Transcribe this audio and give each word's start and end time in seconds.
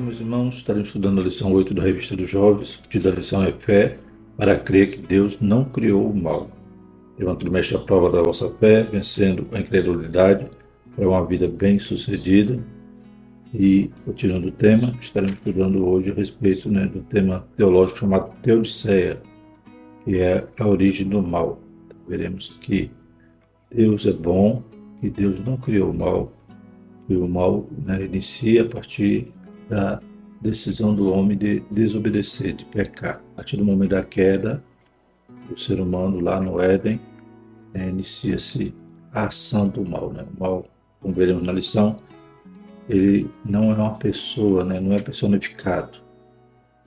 dia, 0.00 0.04
meus 0.04 0.20
irmãos. 0.20 0.56
Estaremos 0.56 0.88
estudando 0.88 1.20
a 1.20 1.24
lição 1.24 1.52
8 1.52 1.74
da 1.74 1.82
Revista 1.82 2.16
dos 2.16 2.28
Jovens. 2.28 2.80
Título 2.88 3.14
da 3.14 3.20
lição 3.20 3.42
é 3.42 3.52
Fé 3.52 3.98
para 4.36 4.58
crer 4.58 4.90
que 4.90 4.98
Deus 4.98 5.38
não 5.40 5.64
criou 5.64 6.10
o 6.10 6.16
mal. 6.16 6.50
Levanta 7.18 7.36
o 7.36 7.40
trimestre 7.40 7.76
a 7.76 7.80
prova 7.80 8.10
da 8.10 8.22
vossa 8.22 8.50
fé, 8.58 8.82
vencendo 8.82 9.46
a 9.52 9.60
incredulidade 9.60 10.46
para 10.96 11.06
uma 11.06 11.24
vida 11.26 11.46
bem-sucedida. 11.46 12.58
E, 13.52 13.90
continuando 14.04 14.48
o 14.48 14.52
tema, 14.52 14.94
estaremos 15.00 15.36
estudando 15.36 15.86
hoje 15.86 16.10
a 16.10 16.14
respeito 16.14 16.70
né, 16.70 16.86
do 16.86 17.00
tema 17.00 17.46
teológico 17.56 17.98
chamado 17.98 18.32
Teodiceia, 18.42 19.20
que 20.04 20.18
é 20.18 20.46
a 20.58 20.66
origem 20.66 21.06
do 21.06 21.22
mal. 21.22 21.60
Veremos 22.08 22.56
que 22.60 22.90
Deus 23.70 24.06
é 24.06 24.12
bom, 24.12 24.62
que 25.00 25.10
Deus 25.10 25.40
não 25.44 25.56
criou 25.56 25.90
o 25.90 25.94
mal, 25.94 26.32
que 27.06 27.14
o 27.14 27.28
mal 27.28 27.68
né, 27.84 28.04
inicia 28.04 28.62
a 28.62 28.68
partir 28.68 29.32
da 29.70 30.00
decisão 30.40 30.94
do 30.94 31.12
homem 31.12 31.38
de 31.38 31.60
desobedecer, 31.70 32.54
de 32.54 32.64
pecar. 32.64 33.22
A 33.32 33.36
partir 33.36 33.56
do 33.56 33.64
momento 33.64 33.90
da 33.90 34.02
queda, 34.02 34.62
o 35.48 35.56
ser 35.58 35.80
humano 35.80 36.18
lá 36.18 36.40
no 36.40 36.60
Éden 36.60 37.00
né, 37.72 37.88
inicia-se 37.88 38.74
a 39.12 39.28
ação 39.28 39.68
do 39.68 39.88
mal. 39.88 40.12
Né? 40.12 40.26
O 40.36 40.40
mal, 40.40 40.66
como 41.00 41.14
veremos 41.14 41.44
na 41.44 41.52
lição, 41.52 41.98
ele 42.88 43.30
não 43.44 43.70
é 43.70 43.74
uma 43.76 43.94
pessoa, 43.94 44.64
né? 44.64 44.80
não 44.80 44.92
é 44.92 45.00
personificado, 45.00 45.98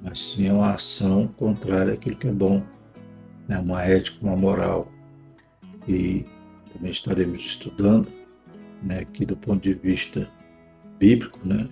mas 0.01 0.20
sim 0.20 0.47
é 0.47 0.53
uma 0.53 0.73
ação 0.73 1.27
contrária 1.37 1.93
àquilo 1.93 2.17
que 2.17 2.27
é 2.27 2.31
bom, 2.31 2.61
né? 3.47 3.57
uma 3.59 3.81
ética, 3.84 4.17
uma 4.21 4.35
moral. 4.35 4.91
E 5.87 6.25
também 6.73 6.91
estaremos 6.91 7.39
estudando 7.39 8.07
né, 8.84 9.05
que 9.05 9.25
do 9.25 9.37
ponto 9.37 9.63
de 9.63 9.73
vista 9.73 10.29
bíblico, 10.99 11.40
né, 11.43 11.68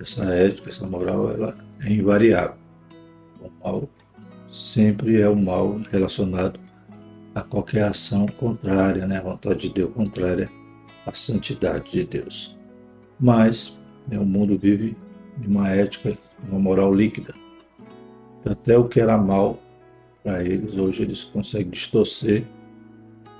essa 0.00 0.24
ética, 0.24 0.70
essa 0.70 0.86
moral, 0.86 1.30
ela 1.30 1.56
é 1.80 1.92
invariável. 1.92 2.56
O 3.40 3.50
mal 3.62 3.88
sempre 4.50 5.20
é 5.20 5.28
o 5.28 5.36
mal 5.36 5.80
relacionado 5.90 6.60
a 7.34 7.42
qualquer 7.42 7.84
ação 7.84 8.26
contrária, 8.26 9.06
né, 9.06 9.18
à 9.18 9.22
vontade 9.22 9.68
de 9.68 9.70
Deus, 9.70 9.92
contrária 9.92 10.48
à 11.04 11.12
santidade 11.12 11.90
de 11.90 12.04
Deus. 12.04 12.56
Mas 13.18 13.76
né, 14.06 14.18
o 14.18 14.24
mundo 14.24 14.56
vive 14.56 14.96
uma 15.44 15.68
ética, 15.68 16.16
uma 16.48 16.60
moral 16.60 16.92
líquida. 16.92 17.34
Até 18.44 18.78
o 18.78 18.88
que 18.88 19.00
era 19.00 19.18
mal 19.18 19.58
para 20.22 20.44
eles, 20.44 20.76
hoje 20.76 21.02
eles 21.02 21.24
conseguem 21.24 21.70
distorcer 21.70 22.44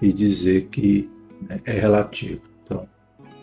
e 0.03 0.13
dizer 0.13 0.67
que 0.67 1.09
né, 1.49 1.61
é 1.65 1.73
relativo. 1.73 2.41
Então, 2.65 2.89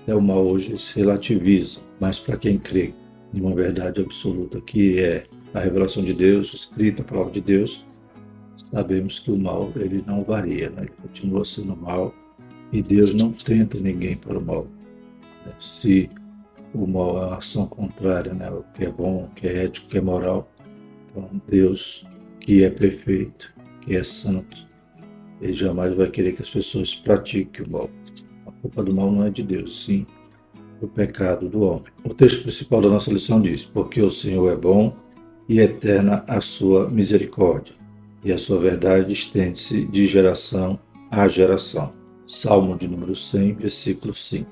até 0.04 0.14
o 0.14 0.22
mal 0.22 0.46
hoje 0.46 0.78
se 0.78 1.00
relativiza, 1.00 1.80
mas 2.00 2.20
para 2.20 2.36
quem 2.36 2.58
crê 2.60 2.94
em 3.34 3.42
uma 3.42 3.56
verdade 3.56 4.02
absoluta, 4.02 4.60
que 4.62 5.00
é 5.00 5.26
a 5.54 5.60
revelação 5.60 6.04
de 6.04 6.14
Deus, 6.14 6.54
escrita, 6.54 7.02
a 7.02 7.06
palavra 7.06 7.32
de 7.32 7.42
Deus, 7.42 7.86
sabemos 8.56 9.20
que 9.20 9.32
o 9.32 9.38
mal 9.38 9.72
ele 9.76 10.04
não 10.06 10.24
varia, 10.24 10.70
né? 10.70 10.84
ele 10.84 10.94
continua 11.02 11.44
sendo 11.46 11.76
mal 11.76 12.14
e 12.72 12.82
Deus 12.82 13.14
não 13.14 13.32
tenta 13.32 13.80
ninguém 13.80 14.16
para 14.16 14.38
o 14.38 14.42
mal. 14.42 14.68
Né? 15.46 15.54
Se 15.60 16.10
o 16.74 16.88
mal 16.88 17.18
é 17.18 17.26
uma 17.28 17.38
ação 17.38 17.66
contrária, 17.68 18.34
né? 18.34 18.50
o 18.50 18.64
que 18.74 18.86
é 18.86 18.90
bom, 18.90 19.26
o 19.26 19.36
que 19.36 19.48
é 19.48 19.66
ético, 19.66 19.88
o 19.88 19.90
que 19.90 19.98
é 19.98 20.02
moral, 20.02 20.50
então 21.10 21.30
Deus, 21.48 22.06
que 22.40 22.64
é 22.64 22.70
perfeito, 22.70 23.54
que 23.82 23.96
é 23.96 24.04
santo, 24.04 24.58
ele 25.42 25.54
jamais 25.54 25.94
vai 25.94 26.10
querer 26.10 26.34
que 26.34 26.42
as 26.42 26.50
pessoas 26.50 26.94
pratiquem 26.96 27.66
o 27.66 27.72
mal. 27.72 27.90
A 28.46 28.52
culpa 28.52 28.84
do 28.84 28.94
mal 28.94 29.12
não 29.12 29.26
é 29.26 29.30
de 29.30 29.44
Deus, 29.44 29.84
sim 29.84 30.06
do 30.82 30.88
pecado 30.88 31.48
do 31.48 31.62
homem. 31.62 31.86
O 32.04 32.14
texto 32.14 32.42
principal 32.42 32.82
da 32.82 32.90
nossa 32.90 33.14
lição 33.14 33.40
diz: 33.40 33.64
Porque 33.64 34.02
o 34.02 34.10
Senhor 34.10 34.52
é 34.52 34.56
bom 34.56 34.96
e 35.48 35.60
eterna 35.60 36.26
a 36.28 36.42
sua 36.42 36.90
misericórdia, 36.90 37.76
e 38.26 38.34
a 38.34 38.40
sua 38.40 38.60
verdade 38.60 39.14
estende-se 39.14 39.86
de 39.86 40.08
geração 40.08 40.80
a 41.12 41.28
geração. 41.28 41.94
Salmo 42.26 42.78
de 42.78 42.88
número 42.88 43.16
100, 43.16 43.54
versículo 43.54 44.16
5. 44.16 44.50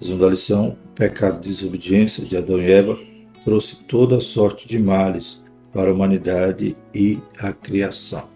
Segunda 0.00 0.26
lição: 0.26 0.76
o 0.84 0.88
pecado 0.94 1.40
de 1.40 1.48
desobediência 1.48 2.24
de 2.24 2.36
Adão 2.36 2.60
e 2.60 2.70
Eva 2.70 2.98
trouxe 3.44 3.76
toda 3.84 4.20
sorte 4.20 4.66
de 4.66 4.78
males 4.78 5.40
para 5.72 5.90
a 5.90 5.94
humanidade 5.94 6.76
e 6.92 7.18
a 7.38 7.52
criação. 7.52 8.28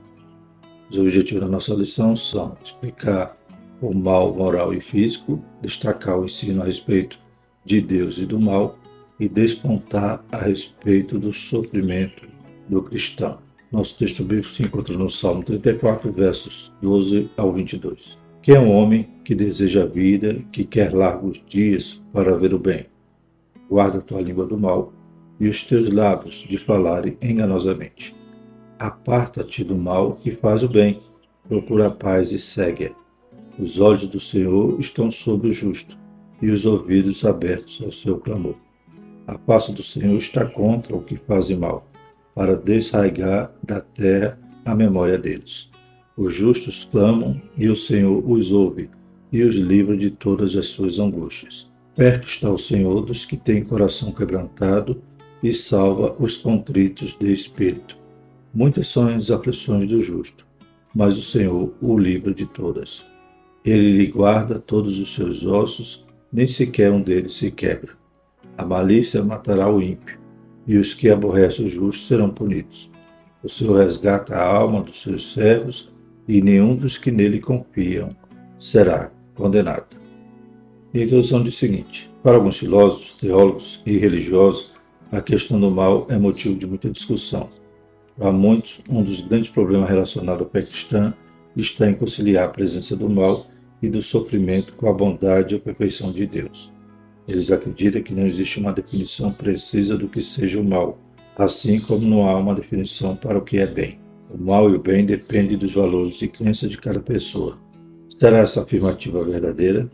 Os 0.88 0.98
objetivos 0.98 1.42
da 1.42 1.48
nossa 1.48 1.74
lição 1.74 2.16
são 2.16 2.56
explicar 2.62 3.36
o 3.80 3.94
mal 3.94 4.34
moral 4.34 4.74
e 4.74 4.80
físico, 4.80 5.42
destacar 5.62 6.18
o 6.18 6.24
ensino 6.24 6.62
a 6.62 6.64
respeito 6.64 7.18
de 7.64 7.80
Deus 7.80 8.18
e 8.18 8.26
do 8.26 8.40
mal 8.40 8.78
e 9.18 9.28
despontar 9.28 10.24
a 10.32 10.38
respeito 10.38 11.18
do 11.18 11.32
sofrimento 11.32 12.26
do 12.68 12.82
cristão. 12.82 13.38
Nosso 13.70 13.96
texto 13.96 14.24
bíblico 14.24 14.48
se 14.48 14.62
encontra 14.62 14.96
no 14.96 15.08
Salmo 15.08 15.44
34, 15.44 16.10
versos 16.10 16.72
12 16.82 17.30
ao 17.36 17.52
22. 17.52 18.18
Que 18.42 18.52
é 18.52 18.58
um 18.58 18.72
homem 18.72 19.08
que 19.24 19.34
deseja 19.34 19.82
a 19.82 19.86
vida, 19.86 20.42
que 20.50 20.64
quer 20.64 20.92
largos 20.92 21.40
dias 21.46 22.00
para 22.12 22.36
ver 22.36 22.54
o 22.54 22.58
bem. 22.58 22.86
Guarda 23.68 24.00
tua 24.00 24.20
língua 24.20 24.46
do 24.46 24.58
mal 24.58 24.92
e 25.38 25.48
os 25.48 25.62
teus 25.62 25.88
lábios 25.88 26.44
de 26.48 26.58
falarem 26.58 27.16
enganosamente. 27.22 28.14
Aparta-te 28.78 29.62
do 29.62 29.76
mal 29.76 30.18
e 30.24 30.32
faz 30.32 30.62
o 30.62 30.68
bem. 30.68 31.00
Procura 31.46 31.86
a 31.88 31.90
paz 31.90 32.32
e 32.32 32.38
segue-a. 32.38 32.99
Os 33.60 33.78
olhos 33.78 34.06
do 34.06 34.18
Senhor 34.18 34.80
estão 34.80 35.10
sobre 35.10 35.48
o 35.48 35.52
justo 35.52 35.94
e 36.40 36.50
os 36.50 36.64
ouvidos 36.64 37.22
abertos 37.26 37.78
ao 37.84 37.92
seu 37.92 38.16
clamor. 38.16 38.54
A 39.26 39.36
face 39.36 39.74
do 39.74 39.82
Senhor 39.82 40.16
está 40.16 40.46
contra 40.46 40.96
o 40.96 41.02
que 41.02 41.18
fazem 41.18 41.58
mal, 41.58 41.86
para 42.34 42.56
desraigar 42.56 43.52
da 43.62 43.78
terra 43.78 44.38
a 44.64 44.74
memória 44.74 45.18
deles. 45.18 45.68
Os 46.16 46.34
justos 46.34 46.88
clamam 46.90 47.38
e 47.54 47.68
o 47.68 47.76
Senhor 47.76 48.24
os 48.26 48.50
ouve 48.50 48.88
e 49.30 49.42
os 49.42 49.56
livra 49.56 49.94
de 49.94 50.10
todas 50.10 50.56
as 50.56 50.68
suas 50.68 50.98
angústias. 50.98 51.70
Perto 51.94 52.28
está 52.28 52.50
o 52.50 52.58
Senhor 52.58 53.04
dos 53.04 53.26
que 53.26 53.36
têm 53.36 53.62
coração 53.62 54.10
quebrantado 54.10 55.02
e 55.42 55.52
salva 55.52 56.16
os 56.18 56.38
contritos 56.38 57.14
de 57.14 57.30
espírito. 57.30 57.94
Muitas 58.54 58.88
são 58.88 59.06
as 59.08 59.30
aflições 59.30 59.86
do 59.86 60.00
justo, 60.00 60.46
mas 60.94 61.18
o 61.18 61.22
Senhor 61.22 61.74
o 61.78 61.98
livra 61.98 62.32
de 62.32 62.46
todas. 62.46 63.04
Ele 63.64 63.96
lhe 63.96 64.06
guarda 64.06 64.58
todos 64.58 64.98
os 64.98 65.14
seus 65.14 65.44
ossos, 65.44 66.06
nem 66.32 66.46
sequer 66.46 66.90
um 66.90 67.02
deles 67.02 67.34
se 67.34 67.50
quebra. 67.50 67.92
A 68.56 68.64
malícia 68.64 69.22
matará 69.22 69.70
o 69.70 69.82
ímpio, 69.82 70.18
e 70.66 70.76
os 70.78 70.94
que 70.94 71.10
aborrecem 71.10 71.66
o 71.66 71.68
justo 71.68 72.06
serão 72.06 72.30
punidos. 72.30 72.90
O 73.42 73.48
Senhor 73.48 73.78
resgata 73.78 74.34
a 74.34 74.44
alma 74.44 74.82
dos 74.82 75.00
seus 75.02 75.32
servos, 75.32 75.90
e 76.28 76.40
nenhum 76.40 76.76
dos 76.76 76.96
que 76.96 77.10
nele 77.10 77.40
confiam 77.40 78.14
será 78.58 79.10
condenado. 79.34 79.96
A 80.94 80.98
introdução 80.98 81.42
diz 81.42 81.54
o 81.54 81.58
seguinte: 81.58 82.10
para 82.22 82.36
alguns 82.36 82.58
filósofos, 82.58 83.12
teólogos 83.12 83.82
e 83.86 83.96
religiosos, 83.96 84.72
a 85.10 85.20
questão 85.20 85.60
do 85.60 85.70
mal 85.70 86.06
é 86.08 86.18
motivo 86.18 86.54
de 86.54 86.66
muita 86.66 86.90
discussão. 86.90 87.48
Para 88.16 88.30
muitos, 88.30 88.80
um 88.88 89.02
dos 89.02 89.22
grandes 89.22 89.50
problemas 89.50 89.88
relacionados 89.88 90.42
ao 90.42 90.48
cristão 90.48 91.14
está 91.56 91.88
em 91.88 91.94
conciliar 91.94 92.46
a 92.46 92.50
presença 92.50 92.96
do 92.96 93.08
mal 93.08 93.46
e 93.82 93.88
do 93.88 94.02
sofrimento 94.02 94.74
com 94.74 94.88
a 94.88 94.92
bondade 94.92 95.54
e 95.54 95.58
a 95.58 95.60
perfeição 95.60 96.12
de 96.12 96.26
Deus. 96.26 96.70
Eles 97.26 97.50
acreditam 97.50 98.02
que 98.02 98.14
não 98.14 98.26
existe 98.26 98.58
uma 98.58 98.72
definição 98.72 99.32
precisa 99.32 99.96
do 99.96 100.08
que 100.08 100.20
seja 100.20 100.60
o 100.60 100.64
mal, 100.64 100.98
assim 101.36 101.80
como 101.80 102.06
não 102.06 102.28
há 102.28 102.36
uma 102.36 102.54
definição 102.54 103.16
para 103.16 103.38
o 103.38 103.42
que 103.42 103.58
é 103.58 103.66
bem. 103.66 103.98
O 104.32 104.38
mal 104.38 104.70
e 104.70 104.74
o 104.74 104.80
bem 104.80 105.04
dependem 105.04 105.56
dos 105.56 105.72
valores 105.72 106.20
e 106.22 106.28
crenças 106.28 106.70
de 106.70 106.78
cada 106.78 107.00
pessoa. 107.00 107.58
Será 108.08 108.38
essa 108.38 108.62
afirmativa 108.62 109.24
verdadeira? 109.24 109.90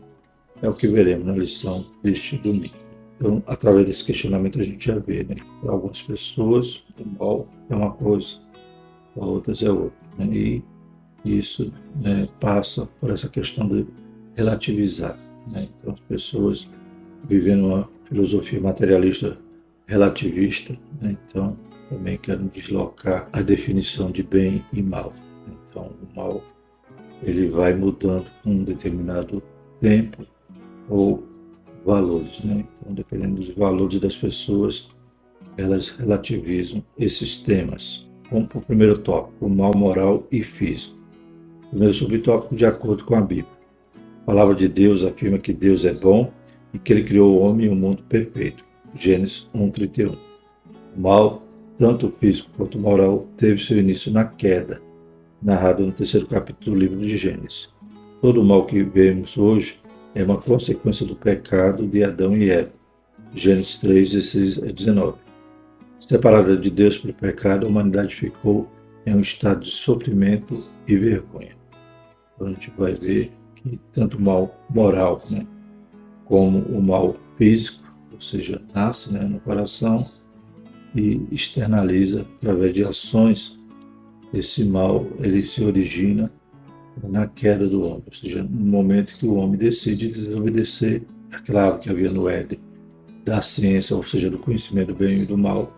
É 0.61 0.67
o 0.67 0.73
que 0.73 0.87
veremos 0.87 1.25
na 1.25 1.33
lição 1.33 1.85
deste 2.03 2.37
domingo. 2.37 2.73
Então, 3.15 3.41
através 3.47 3.85
desse 3.85 4.03
questionamento, 4.03 4.59
a 4.59 4.63
gente 4.63 4.85
já 4.85 4.99
vê, 4.99 5.23
né? 5.23 5.35
Para 5.61 5.71
algumas 5.71 6.01
pessoas, 6.01 6.83
o 6.99 7.19
mal 7.19 7.47
é 7.69 7.75
uma 7.75 7.91
coisa, 7.91 8.35
para 9.15 9.25
outras 9.25 9.63
é 9.63 9.71
outra. 9.71 9.97
Né? 10.19 10.25
E 10.35 10.63
isso 11.23 11.71
né, 11.99 12.27
passa 12.39 12.87
por 12.99 13.09
essa 13.11 13.27
questão 13.27 13.67
de 13.67 13.85
relativizar. 14.35 15.17
Né? 15.51 15.67
Então, 15.79 15.93
as 15.93 15.99
pessoas 16.01 16.67
vivendo 17.27 17.67
uma 17.67 17.89
filosofia 18.05 18.59
materialista 18.61 19.37
relativista, 19.85 20.77
né? 21.01 21.17
então 21.27 21.57
também 21.89 22.17
querem 22.17 22.47
deslocar 22.47 23.27
a 23.31 23.41
definição 23.41 24.11
de 24.11 24.21
bem 24.21 24.63
e 24.73 24.81
mal. 24.81 25.13
Então, 25.63 25.91
o 26.01 26.15
mal 26.15 26.43
ele 27.23 27.47
vai 27.47 27.73
mudando 27.73 28.25
com 28.43 28.51
um 28.51 28.63
determinado 28.63 29.41
tempo 29.79 30.25
ou 30.89 31.23
valores. 31.85 32.41
Né? 32.41 32.65
Então, 32.79 32.93
dependendo 32.93 33.35
dos 33.35 33.49
valores 33.49 33.99
das 33.99 34.15
pessoas, 34.15 34.89
elas 35.57 35.89
relativizam 35.89 36.83
esses 36.97 37.37
temas. 37.37 38.05
Vamos 38.29 38.49
para 38.49 38.57
o 38.59 38.61
primeiro 38.61 38.97
tópico, 38.97 39.45
o 39.45 39.49
mal 39.49 39.71
moral 39.75 40.27
e 40.31 40.43
físico. 40.43 40.96
Primeiro 41.69 41.93
subtópico, 41.93 42.55
de 42.55 42.65
acordo 42.65 43.03
com 43.03 43.15
a 43.15 43.21
Bíblia. 43.21 43.57
A 44.21 44.25
palavra 44.25 44.55
de 44.55 44.67
Deus 44.67 45.03
afirma 45.03 45.37
que 45.37 45.53
Deus 45.53 45.85
é 45.85 45.93
bom 45.93 46.31
e 46.73 46.79
que 46.79 46.93
ele 46.93 47.03
criou 47.03 47.35
o 47.35 47.39
homem 47.39 47.67
e 47.67 47.69
o 47.69 47.75
mundo 47.75 48.03
perfeito. 48.03 48.63
Gênesis 48.95 49.47
1:31. 49.53 50.15
O 50.95 51.01
mal, 51.01 51.43
tanto 51.77 52.13
físico 52.19 52.49
quanto 52.55 52.79
moral, 52.79 53.27
teve 53.37 53.61
seu 53.63 53.77
início 53.77 54.11
na 54.11 54.25
queda, 54.25 54.81
narrado 55.41 55.85
no 55.85 55.91
terceiro 55.91 56.25
capítulo 56.27 56.75
do 56.75 56.79
livro 56.79 56.99
de 56.99 57.17
Gênesis. 57.17 57.69
Todo 58.21 58.41
o 58.41 58.45
mal 58.45 58.65
que 58.65 58.81
vemos 58.81 59.37
hoje 59.37 59.79
é 60.15 60.23
uma 60.23 60.37
consequência 60.37 61.05
do 61.05 61.15
pecado 61.15 61.85
de 61.85 62.03
Adão 62.03 62.35
e 62.35 62.49
Eva. 62.49 62.71
Gênesis 63.35 63.77
3, 63.77 64.11
16 64.13 64.57
a 64.63 64.71
19. 64.71 65.17
Separada 65.99 66.55
de 66.55 66.69
Deus 66.69 66.97
pelo 66.97 67.13
pecado, 67.13 67.65
a 67.65 67.69
humanidade 67.69 68.15
ficou 68.15 68.67
em 69.07 69.15
um 69.15 69.21
estado 69.21 69.61
de 69.61 69.71
sofrimento 69.71 70.65
e 70.85 70.97
vergonha. 70.97 71.55
Então, 72.35 72.47
a 72.47 72.49
gente 72.49 72.69
vai 72.77 72.93
ver 72.93 73.31
que 73.55 73.79
tanto 73.93 74.17
o 74.17 74.21
mal 74.21 74.53
moral 74.69 75.21
né, 75.29 75.47
como 76.25 76.59
o 76.59 76.83
mal 76.83 77.15
físico, 77.37 77.81
ou 78.13 78.19
seja, 78.19 78.61
nasce 78.75 79.11
né, 79.11 79.21
no 79.21 79.39
coração 79.39 80.05
e 80.93 81.25
externaliza 81.31 82.25
através 82.37 82.73
de 82.73 82.83
ações. 82.83 83.57
Esse 84.33 84.65
mal 84.65 85.07
ele 85.21 85.41
se 85.43 85.63
origina 85.63 86.29
na 87.01 87.27
queda 87.27 87.65
do 87.65 87.83
homem, 87.83 88.03
ou 88.05 88.13
seja, 88.13 88.43
no 88.43 88.65
momento 88.65 89.17
que 89.17 89.25
o 89.25 89.35
homem 89.35 89.57
decide 89.57 90.09
desobedecer 90.09 91.03
aquela 91.31 91.63
árvore 91.63 91.83
que 91.83 91.89
havia 91.89 92.11
no 92.11 92.27
Éden, 92.27 92.59
da 93.23 93.41
ciência, 93.41 93.95
ou 93.95 94.03
seja, 94.03 94.29
do 94.29 94.37
conhecimento 94.37 94.87
do 94.87 94.95
bem 94.95 95.21
e 95.21 95.25
do 95.25 95.37
mal, 95.37 95.71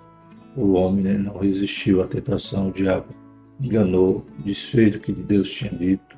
o 0.56 0.72
homem 0.72 1.04
né, 1.04 1.18
não 1.18 1.38
resistiu 1.38 2.02
à 2.02 2.08
tentação, 2.08 2.70
o 2.70 2.72
diabo 2.72 3.19
enganou, 3.60 4.26
desfez 4.44 4.96
o 4.96 5.00
que 5.00 5.12
Deus 5.12 5.50
tinha 5.50 5.72
dito, 5.72 6.18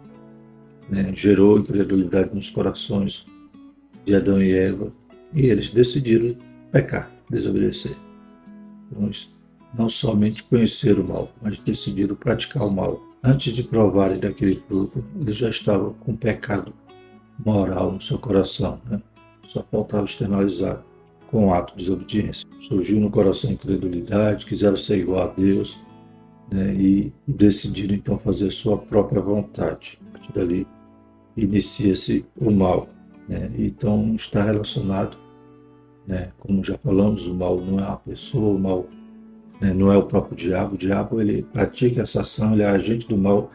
né, 0.89 1.11
gerou 1.15 1.59
incredulidade 1.59 2.33
nos 2.33 2.49
corações 2.49 3.25
de 4.05 4.15
Adão 4.15 4.41
e 4.41 4.51
Eva, 4.51 4.91
e 5.33 5.45
eles 5.45 5.71
decidiram 5.71 6.35
pecar, 6.71 7.11
desobedecer. 7.29 7.95
Então, 8.91 9.09
não 9.73 9.87
somente 9.87 10.43
conhecer 10.43 10.99
o 10.99 11.03
mal, 11.03 11.31
mas 11.41 11.57
decidiram 11.59 12.15
praticar 12.15 12.63
o 12.63 12.71
mal. 12.71 13.01
Antes 13.23 13.53
de 13.53 13.63
provarem 13.63 14.19
daquele 14.19 14.61
fruto, 14.67 15.03
eles 15.19 15.37
já 15.37 15.49
estavam 15.49 15.93
com 15.93 16.15
pecado 16.15 16.73
moral 17.43 17.93
no 17.93 18.01
seu 18.01 18.17
coração. 18.17 18.81
Né? 18.89 19.01
Só 19.47 19.63
faltava 19.71 20.05
externalizar 20.05 20.83
com 21.27 21.47
o 21.47 21.53
ato 21.53 21.73
de 21.77 21.85
desobediência. 21.85 22.45
Surgiu 22.67 22.99
no 22.99 23.09
coração 23.09 23.51
incredulidade, 23.51 24.45
quiseram 24.45 24.75
ser 24.75 24.99
igual 24.99 25.21
a 25.21 25.27
Deus 25.27 25.79
né? 26.51 26.73
e 26.73 27.13
decidiram 27.25 27.95
então 27.95 28.17
fazer 28.19 28.51
sua 28.51 28.77
própria 28.77 29.21
vontade. 29.21 29.97
A 30.09 30.11
partir 30.11 30.33
dali 30.33 30.67
inicia-se 31.35 32.25
o 32.35 32.51
mal. 32.51 32.89
Né? 33.27 33.49
Então 33.57 34.13
está 34.15 34.43
relacionado, 34.43 35.17
né? 36.05 36.31
como 36.39 36.63
já 36.63 36.77
falamos, 36.77 37.25
o 37.25 37.33
mal 37.33 37.59
não 37.59 37.79
é 37.79 37.87
uma 37.87 37.97
pessoa, 37.97 38.55
o 38.55 38.59
mal 38.59 38.85
né? 39.61 39.73
não 39.73 39.91
é 39.91 39.97
o 39.97 40.03
próprio 40.03 40.35
diabo. 40.35 40.75
O 40.75 40.77
diabo 40.77 41.21
ele 41.21 41.43
pratica 41.43 42.01
essa 42.01 42.21
ação, 42.21 42.53
ele 42.53 42.63
é 42.63 42.67
agente 42.67 43.07
do 43.07 43.17
mal, 43.17 43.49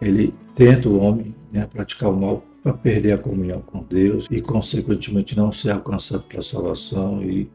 ele 0.00 0.34
tenta 0.54 0.88
o 0.88 0.98
homem 0.98 1.34
né? 1.50 1.66
praticar 1.66 2.10
o 2.10 2.16
mal 2.16 2.44
para 2.62 2.74
perder 2.74 3.12
a 3.12 3.18
comunhão 3.18 3.60
com 3.60 3.82
Deus 3.82 4.28
e, 4.30 4.40
consequentemente, 4.40 5.36
não 5.36 5.50
ser 5.50 5.70
alcançado 5.70 6.22
pela 6.22 6.42
salvação 6.42 7.22
e 7.22 7.50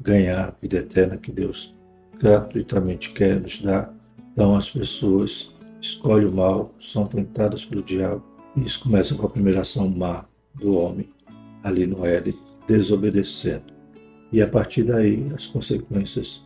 ganhar 0.00 0.48
a 0.48 0.54
vida 0.60 0.78
eterna 0.78 1.16
que 1.16 1.32
Deus 1.32 1.74
gratuitamente 2.18 3.10
quer 3.10 3.40
nos 3.40 3.62
dar. 3.62 3.93
Então, 4.34 4.56
as 4.56 4.68
pessoas 4.68 5.54
escolhem 5.80 6.26
o 6.26 6.32
mal, 6.32 6.74
são 6.80 7.06
tentadas 7.06 7.64
pelo 7.64 7.84
diabo, 7.84 8.20
e 8.56 8.66
isso 8.66 8.80
começa 8.80 9.14
com 9.14 9.24
a 9.24 9.30
primeira 9.30 9.60
ação 9.60 9.88
má 9.88 10.24
do 10.52 10.74
homem, 10.74 11.08
ali 11.62 11.86
no 11.86 12.04
Éden, 12.04 12.34
desobedecendo. 12.66 13.72
E 14.32 14.42
a 14.42 14.48
partir 14.48 14.82
daí, 14.82 15.30
as 15.32 15.46
consequências 15.46 16.42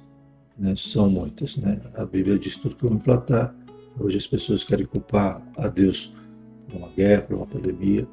né, 0.59 0.75
são 0.77 1.09
muitas. 1.09 1.57
Né? 1.57 1.81
A 1.95 2.05
Bíblia 2.05 2.39
diz 2.39 2.59
tudo 2.59 2.77
que 2.77 2.85
vamos 2.85 3.03
tratar. 3.03 3.55
Hoje 3.99 4.19
as 4.19 4.27
pessoas 4.27 4.63
querem 4.63 4.85
culpar 4.85 5.41
a 5.57 5.69
Deus 5.69 6.13
por 6.69 6.77
uma 6.77 6.89
guerra, 6.89 7.23
por 7.23 7.37
uma 7.37 7.47
pandemia, 7.47 8.07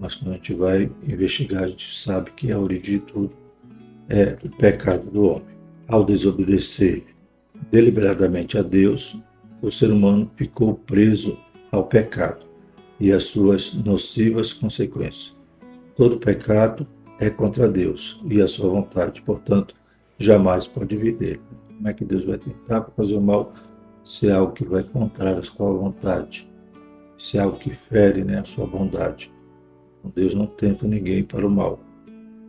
mas 0.00 0.16
quando 0.16 0.32
a 0.32 0.34
gente 0.34 0.52
vai 0.52 0.90
investigar, 1.06 1.62
a 1.62 1.68
gente 1.68 1.96
sabe 1.96 2.32
que 2.32 2.50
a 2.50 2.58
origem 2.58 2.98
de 2.98 3.00
tudo 3.00 3.32
é 4.08 4.36
o 4.42 4.50
pecado 4.50 5.08
do 5.08 5.22
homem. 5.22 5.56
Ao 5.86 6.04
desobedecer 6.04 7.04
deliberadamente 7.70 8.58
a 8.58 8.62
Deus, 8.62 9.18
o 9.62 9.70
ser 9.70 9.90
humano 9.90 10.30
ficou 10.36 10.74
preso 10.74 11.38
ao 11.70 11.84
pecado 11.84 12.46
e 13.00 13.12
às 13.12 13.24
suas 13.24 13.74
nocivas 13.74 14.52
consequências. 14.52 15.34
Todo 15.96 16.18
pecado 16.18 16.86
é 17.18 17.30
contra 17.30 17.68
Deus 17.68 18.20
e 18.28 18.40
a 18.40 18.46
sua 18.46 18.68
vontade, 18.68 19.22
portanto, 19.22 19.74
jamais 20.18 20.66
pode 20.66 20.96
vir 20.96 21.16
dele. 21.16 21.40
Como 21.76 21.88
é 21.88 21.92
que 21.92 22.04
Deus 22.04 22.24
vai 22.24 22.38
tentar 22.38 22.82
fazer 22.96 23.14
o 23.14 23.20
mal 23.20 23.52
se 24.04 24.28
é 24.28 24.32
algo 24.32 24.52
que 24.52 24.64
vai 24.64 24.82
contra 24.82 25.38
a 25.38 25.42
sua 25.42 25.72
vontade? 25.72 26.48
Se 27.18 27.38
é 27.38 27.40
algo 27.40 27.58
que 27.58 27.70
fere 27.70 28.24
né, 28.24 28.38
a 28.40 28.44
sua 28.44 28.66
bondade? 28.66 29.32
Então, 29.98 30.12
Deus 30.14 30.34
não 30.34 30.46
tenta 30.46 30.86
ninguém 30.86 31.22
para 31.22 31.46
o 31.46 31.50
mal. 31.50 31.80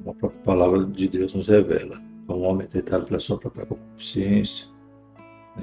Uma 0.03 0.13
própria 0.13 0.41
palavra 0.41 0.85
de 0.85 1.07
Deus 1.07 1.33
nos 1.33 1.47
revela. 1.47 2.01
Um 2.29 2.43
homem 2.43 2.65
é 2.65 2.67
tentado 2.67 3.05
pela 3.05 3.19
sua 3.19 3.37
própria 3.37 3.65
consciência, 3.65 4.67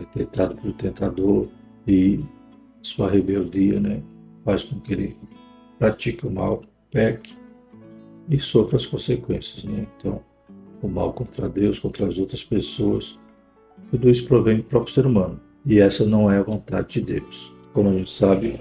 é 0.00 0.04
tentado 0.04 0.56
pelo 0.56 0.72
tentador 0.72 1.48
e 1.86 2.24
sua 2.82 3.10
rebeldia 3.10 3.80
né, 3.80 4.02
faz 4.44 4.64
com 4.64 4.80
que 4.80 4.92
ele 4.92 5.16
pratique 5.78 6.26
o 6.26 6.30
mal, 6.30 6.62
peque 6.90 7.34
e 8.28 8.38
sofra 8.38 8.76
as 8.76 8.86
consequências. 8.86 9.64
Né? 9.64 9.86
Então, 9.96 10.20
o 10.82 10.88
mal 10.88 11.12
contra 11.12 11.48
Deus, 11.48 11.78
contra 11.78 12.06
as 12.06 12.18
outras 12.18 12.44
pessoas, 12.44 13.18
tudo 13.90 14.10
isso 14.10 14.26
provém 14.26 14.58
do 14.58 14.64
próprio 14.64 14.92
ser 14.92 15.06
humano. 15.06 15.40
E 15.66 15.78
essa 15.78 16.04
não 16.04 16.30
é 16.30 16.38
a 16.38 16.42
vontade 16.42 17.00
de 17.00 17.00
Deus. 17.00 17.52
Como 17.72 17.88
a 17.88 17.92
gente 17.92 18.10
sabe, 18.10 18.60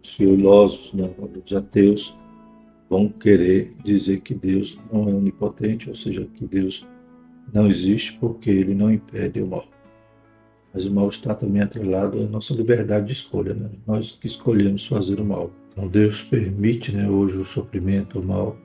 os 0.00 0.14
filósofos, 0.14 0.92
né, 0.92 1.08
os 1.44 1.52
ateus, 1.52 2.16
vão 2.88 3.08
querer 3.08 3.74
dizer 3.84 4.20
que 4.20 4.34
Deus 4.34 4.76
não 4.92 5.08
é 5.08 5.12
onipotente, 5.12 5.88
ou 5.88 5.94
seja, 5.94 6.26
que 6.34 6.44
Deus 6.44 6.86
não 7.52 7.68
existe 7.68 8.14
porque 8.18 8.50
ele 8.50 8.74
não 8.74 8.92
impede 8.92 9.40
o 9.40 9.46
mal. 9.46 9.66
Mas 10.74 10.84
o 10.84 10.90
mal 10.92 11.08
está 11.08 11.32
também 11.34 11.62
atrelado 11.62 12.20
à 12.20 12.26
nossa 12.26 12.52
liberdade 12.52 13.06
de 13.06 13.12
escolha, 13.12 13.54
né? 13.54 13.70
nós 13.86 14.18
que 14.20 14.26
escolhemos 14.26 14.84
fazer 14.84 15.20
o 15.20 15.24
mal. 15.24 15.52
Então 15.72 15.86
Deus 15.86 16.22
permite 16.22 16.90
né, 16.90 17.08
hoje 17.08 17.36
o 17.36 17.46
sofrimento, 17.46 18.18
o 18.18 18.24
mal, 18.24 18.56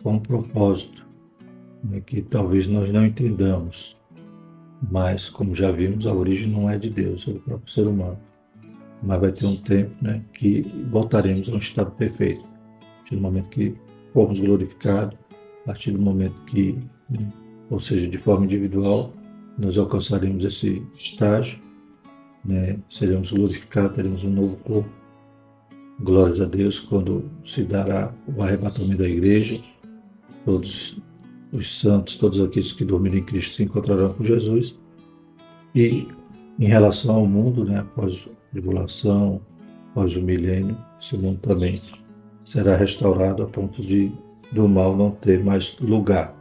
com 0.00 0.14
um 0.14 0.20
propósito 0.20 1.04
né, 1.82 2.00
que 2.00 2.22
talvez 2.22 2.68
nós 2.68 2.92
não 2.92 3.04
entendamos. 3.04 3.96
Mas, 4.90 5.28
como 5.28 5.54
já 5.54 5.70
vimos, 5.70 6.06
a 6.06 6.14
origem 6.14 6.48
não 6.48 6.70
é 6.70 6.78
de 6.78 6.88
Deus, 6.88 7.26
é 7.28 7.32
do 7.32 7.40
próprio 7.40 7.70
ser 7.70 7.86
humano. 7.86 8.18
Mas 9.02 9.20
vai 9.20 9.32
ter 9.32 9.46
um 9.46 9.56
tempo 9.56 9.92
né, 10.00 10.22
que 10.32 10.62
voltaremos 10.90 11.48
a 11.48 11.52
um 11.52 11.58
estado 11.58 11.90
perfeito. 11.92 12.44
A 12.80 12.96
partir 12.96 13.16
do 13.16 13.20
momento 13.20 13.48
que 13.48 13.74
formos 14.12 14.38
glorificados, 14.38 15.18
a 15.62 15.66
partir 15.66 15.90
do 15.90 16.00
momento 16.00 16.34
que, 16.46 16.78
né, 17.10 17.28
ou 17.68 17.80
seja, 17.80 18.06
de 18.06 18.18
forma 18.18 18.46
individual, 18.46 19.12
nós 19.60 19.76
alcançaremos 19.76 20.42
esse 20.42 20.82
estágio, 20.98 21.58
né? 22.42 22.78
seremos 22.88 23.30
glorificados, 23.30 23.94
teremos 23.94 24.24
um 24.24 24.30
novo 24.30 24.56
corpo. 24.56 24.88
Glórias 26.00 26.40
a 26.40 26.46
Deus 26.46 26.80
quando 26.80 27.30
se 27.44 27.62
dará 27.62 28.10
o 28.26 28.42
arrebatamento 28.42 28.96
da 28.96 29.08
igreja. 29.08 29.60
Todos 30.46 30.98
os 31.52 31.78
santos, 31.78 32.16
todos 32.16 32.40
aqueles 32.40 32.72
que 32.72 32.86
dormiram 32.86 33.18
em 33.18 33.24
Cristo 33.24 33.56
se 33.56 33.62
encontrarão 33.64 34.14
com 34.14 34.24
Jesus. 34.24 34.74
E 35.74 36.08
em 36.58 36.64
relação 36.64 37.16
ao 37.16 37.26
mundo, 37.26 37.62
né, 37.62 37.80
após 37.80 38.14
a 38.14 38.50
tribulação, 38.52 39.42
após 39.90 40.16
o 40.16 40.22
milênio, 40.22 40.74
esse 40.98 41.18
mundo 41.18 41.38
também 41.42 41.78
será 42.44 42.76
restaurado 42.76 43.42
a 43.42 43.46
ponto 43.46 43.82
de 43.82 44.10
do 44.50 44.66
mal 44.66 44.96
não 44.96 45.10
ter 45.10 45.44
mais 45.44 45.76
lugar. 45.80 46.34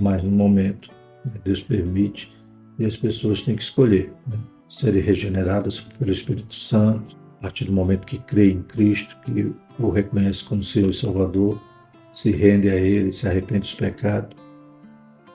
Mas 0.00 0.24
no 0.24 0.30
momento 0.30 0.90
Deus 1.44 1.60
permite 1.60 2.32
e 2.78 2.84
as 2.84 2.96
pessoas 2.96 3.42
têm 3.42 3.56
que 3.56 3.62
escolher 3.62 4.12
né? 4.26 4.38
serem 4.68 5.02
regeneradas 5.02 5.80
pelo 5.80 6.10
Espírito 6.10 6.54
Santo, 6.54 7.16
a 7.38 7.42
partir 7.42 7.64
do 7.64 7.72
momento 7.72 8.06
que 8.06 8.18
creem 8.18 8.58
em 8.58 8.62
Cristo, 8.62 9.16
que 9.24 9.52
o 9.78 9.90
reconhece 9.90 10.44
como 10.44 10.64
Senhor 10.64 10.90
e 10.90 10.94
Salvador, 10.94 11.60
se 12.14 12.30
rende 12.30 12.68
a 12.68 12.76
Ele, 12.76 13.12
se 13.12 13.26
arrepende 13.26 13.60
dos 13.60 13.74
pecados, 13.74 14.36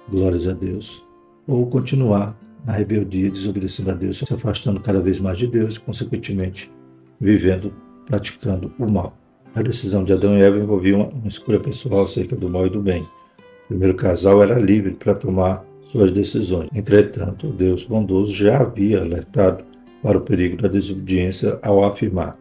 glórias 0.09 0.47
a 0.47 0.53
Deus, 0.53 1.03
ou 1.45 1.67
continuar 1.67 2.37
na 2.65 2.73
rebeldia, 2.73 3.29
desobedecendo 3.29 3.91
a 3.91 3.93
Deus, 3.93 4.17
se 4.17 4.33
afastando 4.33 4.79
cada 4.79 4.99
vez 4.99 5.19
mais 5.19 5.37
de 5.37 5.47
Deus 5.47 5.75
e, 5.75 5.79
consequentemente, 5.79 6.71
vivendo, 7.19 7.73
praticando 8.05 8.71
o 8.77 8.89
mal. 8.89 9.17
A 9.55 9.61
decisão 9.61 10.03
de 10.03 10.13
Adão 10.13 10.37
e 10.37 10.41
Eva 10.41 10.57
envolvia 10.57 10.95
uma, 10.95 11.07
uma 11.07 11.27
escolha 11.27 11.59
pessoal 11.59 12.03
acerca 12.03 12.35
do 12.35 12.49
mal 12.49 12.67
e 12.67 12.69
do 12.69 12.81
bem. 12.81 13.03
O 13.03 13.67
primeiro 13.69 13.95
casal 13.95 14.41
era 14.43 14.59
livre 14.59 14.91
para 14.91 15.15
tomar 15.15 15.63
suas 15.91 16.11
decisões. 16.11 16.69
Entretanto, 16.73 17.47
Deus 17.47 17.83
bondoso 17.83 18.33
já 18.33 18.59
havia 18.59 19.01
alertado 19.01 19.63
para 20.01 20.17
o 20.17 20.21
perigo 20.21 20.61
da 20.61 20.67
desobediência 20.67 21.59
ao 21.61 21.83
afirmar: 21.83 22.37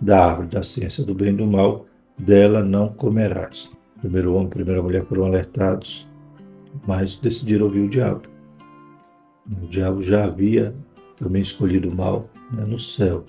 da 0.00 0.26
árvore 0.26 0.48
da 0.48 0.62
ciência 0.62 1.04
do 1.04 1.14
bem 1.14 1.30
e 1.30 1.36
do 1.36 1.46
mal, 1.46 1.86
dela 2.18 2.62
não 2.62 2.88
comerás. 2.88 3.70
O 3.96 4.00
primeiro 4.00 4.34
homem 4.34 4.46
e 4.46 4.50
primeira 4.50 4.82
mulher 4.82 5.04
foram 5.04 5.24
alertados 5.24 6.06
mas 6.86 7.16
decidiram 7.16 7.66
ouvir 7.66 7.80
o 7.80 7.88
diabo. 7.88 8.22
O 9.62 9.66
diabo 9.66 10.02
já 10.02 10.24
havia 10.24 10.74
também 11.16 11.40
escolhido 11.40 11.88
o 11.88 11.94
mal 11.94 12.28
né, 12.52 12.64
no 12.64 12.78
céu, 12.78 13.24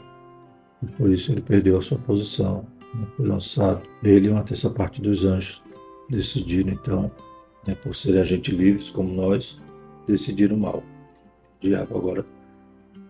e 0.82 0.88
por 0.88 1.10
isso 1.10 1.32
ele 1.32 1.42
perdeu 1.42 1.78
a 1.78 1.82
sua 1.82 1.98
posição, 1.98 2.66
né, 2.94 3.06
foi 3.16 3.28
lançado. 3.28 3.86
Ele 4.04 4.28
e 4.28 4.30
uma 4.30 4.44
terça 4.44 4.70
parte 4.70 5.02
dos 5.02 5.24
anjos 5.24 5.62
decidiram, 6.10 6.72
então, 6.72 7.12
né, 7.68 7.76
por 7.76 7.96
serem 7.96 8.22
agentes 8.22 8.54
livres 8.54 8.90
como 8.90 9.14
nós, 9.14 9.60
decidiram 10.08 10.56
o 10.56 10.60
mal. 10.60 10.84
O 11.62 11.68
diabo 11.68 11.98
agora 11.98 12.26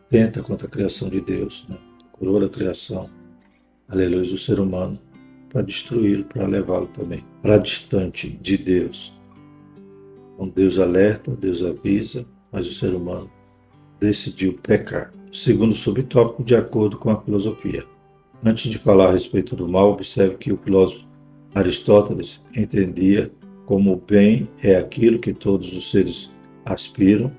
tenta 0.10 0.42
contra 0.42 0.68
a 0.68 0.72
criação 0.72 1.10
de 1.10 1.22
Deus, 1.22 1.66
né, 1.70 1.78
coroa 2.12 2.46
a 2.46 2.50
criação, 2.50 3.10
aleluia, 3.88 4.30
do 4.30 4.38
ser 4.38 4.60
humano, 4.60 5.00
para 5.50 5.62
destruí-lo, 5.62 6.26
para 6.26 6.46
levá-lo 6.46 6.88
também 6.88 7.24
para 7.42 7.58
distante 7.58 8.30
de 8.30 8.58
Deus. 8.58 9.14
Então 10.34 10.50
Deus 10.50 10.78
alerta, 10.78 11.32
Deus 11.32 11.64
avisa, 11.64 12.26
mas 12.52 12.68
o 12.68 12.74
ser 12.74 12.94
humano 12.94 13.30
decidiu 14.00 14.54
pecar. 14.62 15.12
Segundo 15.32 15.74
subtópico, 15.74 16.44
de 16.44 16.56
acordo 16.56 16.98
com 16.98 17.10
a 17.10 17.22
filosofia. 17.22 17.86
Antes 18.44 18.70
de 18.70 18.78
falar 18.78 19.08
a 19.08 19.12
respeito 19.14 19.56
do 19.56 19.68
mal, 19.68 19.92
observe 19.92 20.36
que 20.36 20.52
o 20.52 20.58
filósofo 20.58 21.06
Aristóteles 21.56 22.40
entendia 22.56 23.32
como 23.68 23.92
o 23.92 23.98
bem 23.98 24.48
é 24.64 24.78
aquilo 24.78 25.20
que 25.20 25.34
todos 25.34 25.76
os 25.76 25.92
seres 25.92 26.32
aspiram, 26.66 27.32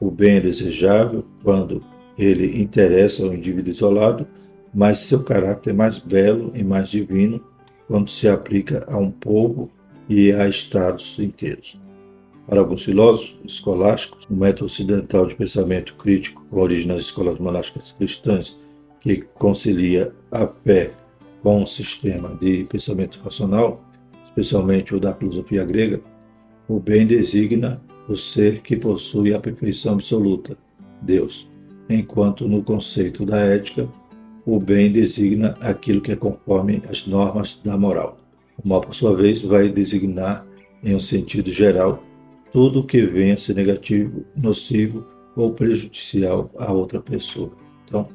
o 0.00 0.10
bem 0.10 0.36
é 0.36 0.40
desejável 0.40 1.24
quando 1.42 1.80
ele 2.18 2.60
interessa 2.60 3.24
ao 3.24 3.32
indivíduo 3.32 3.72
isolado, 3.72 4.26
mas 4.74 4.98
seu 4.98 5.22
caráter 5.22 5.70
é 5.70 5.72
mais 5.72 5.96
belo 5.98 6.50
e 6.54 6.64
mais 6.64 6.90
divino 6.90 7.40
quando 7.86 8.10
se 8.10 8.28
aplica 8.28 8.84
a 8.88 8.98
um 8.98 9.12
povo 9.12 9.70
e 10.08 10.32
a 10.32 10.48
estados 10.48 11.16
inteiros. 11.20 11.78
Para 12.48 12.60
alguns 12.60 12.82
filósofos 12.82 13.38
escolásticos, 13.44 14.26
o 14.28 14.34
método 14.34 14.66
ocidental 14.66 15.26
de 15.26 15.36
pensamento 15.36 15.94
crítico, 15.94 16.44
com 16.50 16.60
origem 16.60 16.88
nas 16.88 17.02
escolas 17.02 17.38
monásticas 17.38 17.92
cristãs, 17.92 18.58
que 19.00 19.22
concilia 19.34 20.12
a 20.32 20.48
fé 20.48 20.90
com 21.42 21.62
um 21.62 21.66
sistema 21.66 22.36
de 22.40 22.64
pensamento 22.64 23.20
racional, 23.22 23.84
especialmente 24.36 24.94
o 24.94 25.00
da 25.00 25.14
filosofia 25.14 25.64
grega, 25.64 26.00
o 26.68 26.78
bem 26.78 27.06
designa 27.06 27.80
o 28.06 28.14
ser 28.14 28.60
que 28.60 28.76
possui 28.76 29.32
a 29.32 29.40
perfeição 29.40 29.94
absoluta, 29.94 30.56
Deus, 31.00 31.48
enquanto 31.88 32.46
no 32.46 32.62
conceito 32.62 33.24
da 33.24 33.38
ética, 33.38 33.88
o 34.44 34.60
bem 34.60 34.92
designa 34.92 35.56
aquilo 35.60 36.00
que 36.00 36.12
é 36.12 36.16
conforme 36.16 36.82
as 36.88 37.06
normas 37.06 37.60
da 37.64 37.76
moral. 37.76 38.18
O 38.62 38.68
mal, 38.68 38.80
por 38.80 38.94
sua 38.94 39.16
vez, 39.16 39.42
vai 39.42 39.68
designar, 39.68 40.46
em 40.84 40.94
um 40.94 41.00
sentido 41.00 41.50
geral, 41.50 42.02
tudo 42.52 42.84
que 42.84 43.02
venha 43.02 43.34
a 43.34 43.38
ser 43.38 43.54
negativo, 43.54 44.24
nocivo 44.36 45.04
ou 45.34 45.52
prejudicial 45.52 46.50
a 46.58 46.72
outra 46.72 47.00
pessoa. 47.00 47.50
Então, 47.86 48.06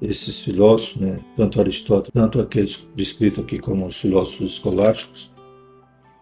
esses 0.00 0.42
filósofos, 0.42 1.00
né, 1.00 1.16
tanto 1.36 1.60
Aristóteles, 1.60 2.10
tanto 2.12 2.40
aqueles 2.40 2.86
descritos 2.94 3.42
aqui 3.42 3.58
como 3.58 3.84
os 3.86 3.96
filósofos 3.96 4.52
escolásticos, 4.52 5.30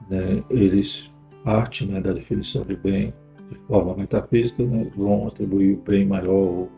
né, 0.08 0.42
eles 0.50 1.10
partem 1.44 1.88
né, 1.88 2.00
da 2.00 2.12
definição 2.12 2.64
de 2.64 2.76
bem 2.76 3.12
de 3.50 3.56
forma 3.68 3.94
metafísica, 3.94 4.64
né, 4.64 4.90
vão 4.96 5.28
atribuir 5.28 5.74
o 5.74 5.82
bem 5.82 6.04
maior 6.04 6.68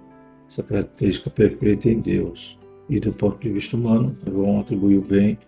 essa 0.49 0.63
característica 0.63 1.31
perfeita 1.31 1.89
em 1.89 2.01
Deus. 2.01 2.59
E 2.89 2.99
do 2.99 3.13
ponto 3.13 3.39
de 3.39 3.51
vista 3.51 3.77
humano, 3.77 4.17
vão 4.25 4.61
atribuir 4.61 4.99
o 4.99 5.03
bem 5.03 5.39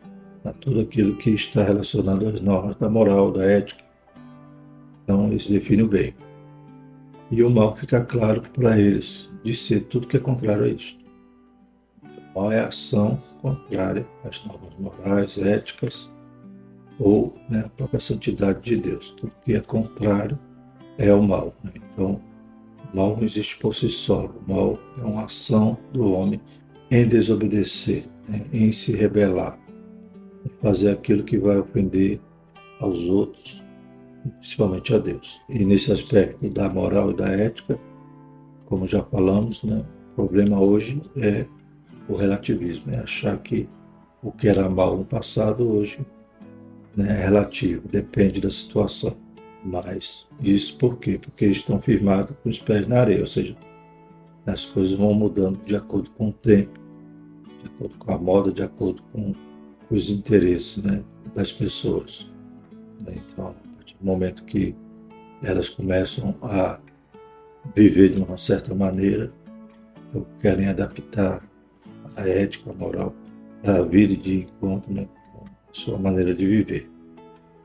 a 0.45 0.53
tudo 0.53 0.81
aquilo 0.81 1.17
que 1.17 1.31
está 1.31 1.63
relacionado 1.63 2.29
às 2.29 2.41
normas 2.41 2.77
da 2.77 2.89
moral, 2.89 3.31
da 3.33 3.45
ética. 3.45 3.83
Então, 5.05 5.29
eles 5.29 5.47
definem 5.47 5.85
o 5.85 5.89
bem. 5.89 6.15
E 7.31 7.43
o 7.43 7.51
mal 7.51 7.77
fica 7.77 8.01
claro 8.01 8.43
para 8.55 8.79
eles 8.79 9.29
de 9.43 9.55
ser 9.55 9.83
tudo 9.83 10.07
que 10.07 10.17
é 10.17 10.21
contrário 10.21 10.65
a 10.65 10.69
isto. 10.69 11.03
O 12.35 12.41
mal 12.41 12.53
é 12.53 12.61
a 12.61 12.69
ação 12.69 13.17
contrária 13.41 14.07
às 14.25 14.45
normas 14.45 14.73
morais, 14.79 15.39
éticas 15.39 16.11
ou 17.01 17.35
né, 17.49 17.63
a 17.65 17.69
própria 17.71 17.99
santidade 17.99 18.61
de 18.61 18.77
Deus. 18.77 19.11
Tudo 19.17 19.33
que 19.43 19.55
é 19.55 19.61
contrário 19.61 20.39
é 20.99 21.13
o 21.13 21.23
mal. 21.23 21.55
Né? 21.65 21.73
Então, 21.75 22.21
o 22.93 22.97
mal 22.97 23.17
não 23.17 23.25
existe 23.25 23.57
por 23.57 23.75
si 23.75 23.89
só. 23.89 24.27
O 24.27 24.53
mal 24.53 24.79
é 24.99 25.03
uma 25.03 25.25
ação 25.25 25.79
do 25.93 26.13
homem 26.13 26.41
em 26.91 27.09
desobedecer, 27.09 28.05
né? 28.29 28.45
em 28.53 28.71
se 28.71 28.93
rebelar, 28.93 29.59
em 30.45 30.51
fazer 30.61 30.91
aquilo 30.91 31.25
que 31.25 31.39
vai 31.39 31.59
ofender 31.59 32.21
aos 32.79 32.99
outros, 33.05 33.63
principalmente 34.39 34.95
a 34.95 34.99
Deus. 34.99 35.41
E 35.49 35.65
nesse 35.65 35.91
aspecto 35.91 36.49
da 36.51 36.69
moral 36.69 37.13
e 37.13 37.15
da 37.15 37.29
ética, 37.31 37.81
como 38.67 38.87
já 38.87 39.03
falamos, 39.03 39.65
né? 39.65 39.83
o 40.13 40.17
problema 40.17 40.61
hoje 40.61 41.01
é 41.17 41.47
o 42.07 42.15
relativismo, 42.15 42.93
é 42.93 42.99
achar 42.99 43.39
que 43.39 43.67
o 44.23 44.31
que 44.31 44.49
era 44.49 44.69
mal 44.69 44.99
no 44.99 45.05
passado 45.05 45.67
hoje 45.67 45.99
né, 47.03 47.15
é 47.15 47.25
relativo, 47.25 47.89
depende 47.89 48.41
da 48.41 48.51
situação. 48.51 49.17
Mas 49.65 50.27
isso 50.43 50.77
por 50.79 50.99
quê? 50.99 51.19
Porque 51.21 51.47
estão 51.47 51.81
firmados 51.81 52.35
com 52.43 52.49
os 52.49 52.59
pés 52.59 52.87
na 52.89 53.01
areia, 53.01 53.21
ou 53.21 53.27
seja, 53.27 53.57
as 54.47 54.67
coisas 54.67 54.97
vão 54.97 55.13
mudando 55.13 55.61
de 55.65 55.77
acordo 55.77 56.11
com 56.11 56.29
o 56.29 56.33
tempo, 56.33 56.81
de 57.61 57.67
acordo 57.67 57.99
com 57.99 58.13
a 58.13 58.19
moda, 58.19 58.53
de 58.53 58.63
acordo 58.63 59.03
com 59.13 59.33
os 59.91 60.11
interesses 60.11 60.83
né, 60.83 61.03
das 61.35 61.53
pessoas. 61.53 62.31
Então, 63.01 63.49
a 63.49 63.77
partir 63.77 63.97
do 63.99 64.05
momento 64.07 64.45
que 64.45 64.75
elas 65.43 65.69
começam 65.69 66.35
a 66.43 66.79
viver 67.75 68.11
de 68.11 68.23
uma 68.23 68.39
certa 68.39 68.75
maneira, 68.75 69.31
ou 70.15 70.27
querem 70.41 70.69
adaptar 70.69 71.43
a 72.17 72.29
ética, 72.29 72.71
a 72.71 72.75
moral, 72.75 73.15
a 73.65 73.83
vida 73.83 74.17
de 74.17 74.41
encontro 74.41 74.93
né, 74.93 75.07
com 75.33 75.45
a 75.45 75.49
sua 75.73 75.99
maneira 75.99 76.35
de 76.35 76.47
viver. 76.47 76.90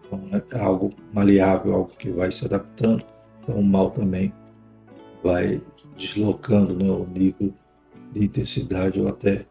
Então, 0.05 0.21
é 0.51 0.59
algo 0.59 0.93
maleável, 1.13 1.73
algo 1.73 1.91
que 1.97 2.09
vai 2.09 2.31
se 2.31 2.45
adaptando. 2.45 3.03
Então, 3.41 3.55
o 3.59 3.63
mal 3.63 3.91
também 3.91 4.33
vai 5.23 5.61
deslocando 5.97 6.75
né, 6.75 6.89
o 6.89 7.05
nível 7.05 7.53
de 8.11 8.25
intensidade 8.25 8.99
ou 8.99 9.07
até 9.07 9.45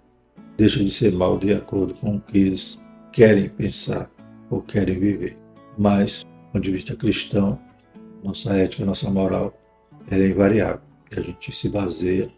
deixa 0.56 0.82
de 0.82 0.90
ser 0.90 1.12
mal 1.12 1.38
de 1.38 1.52
acordo 1.52 1.94
com 1.94 2.16
o 2.16 2.20
que 2.20 2.38
eles 2.38 2.78
querem 3.12 3.48
pensar 3.48 4.10
ou 4.50 4.60
querem 4.60 4.98
viver. 4.98 5.36
Mas, 5.76 6.24
do 6.24 6.52
ponto 6.52 6.62
de 6.62 6.70
vista 6.70 6.94
cristão, 6.94 7.58
nossa 8.22 8.54
ética, 8.54 8.84
nossa 8.84 9.10
moral, 9.10 9.52
ela 10.10 10.22
é 10.22 10.28
invariável. 10.28 10.80
A 11.10 11.20
gente 11.20 11.54
se 11.54 11.68
baseia 11.68 12.30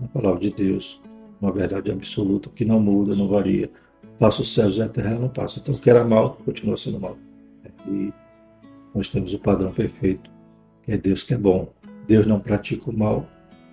na 0.00 0.06
palavra 0.08 0.40
de 0.40 0.50
Deus, 0.50 1.00
uma 1.40 1.52
verdade 1.52 1.90
absoluta 1.90 2.50
que 2.50 2.64
não 2.64 2.80
muda, 2.80 3.16
não 3.16 3.28
varia. 3.28 3.70
Passa 4.18 4.42
os 4.42 4.54
céus 4.54 4.76
e 4.76 4.82
a 4.82 4.88
terra 4.88 5.18
não 5.18 5.28
passa. 5.28 5.58
Então, 5.58 5.74
o 5.74 5.78
que 5.78 5.90
era 5.90 6.04
mal, 6.04 6.36
continua 6.44 6.76
sendo 6.76 7.00
mal. 7.00 7.16
E 7.86 8.12
nós 8.94 9.08
temos 9.08 9.32
o 9.32 9.38
padrão 9.38 9.72
perfeito, 9.72 10.30
que 10.82 10.92
é 10.92 10.96
Deus 10.96 11.22
que 11.22 11.34
é 11.34 11.38
bom. 11.38 11.72
Deus 12.06 12.26
não 12.26 12.40
pratica 12.40 12.90
o 12.90 12.96
mal, 12.96 13.28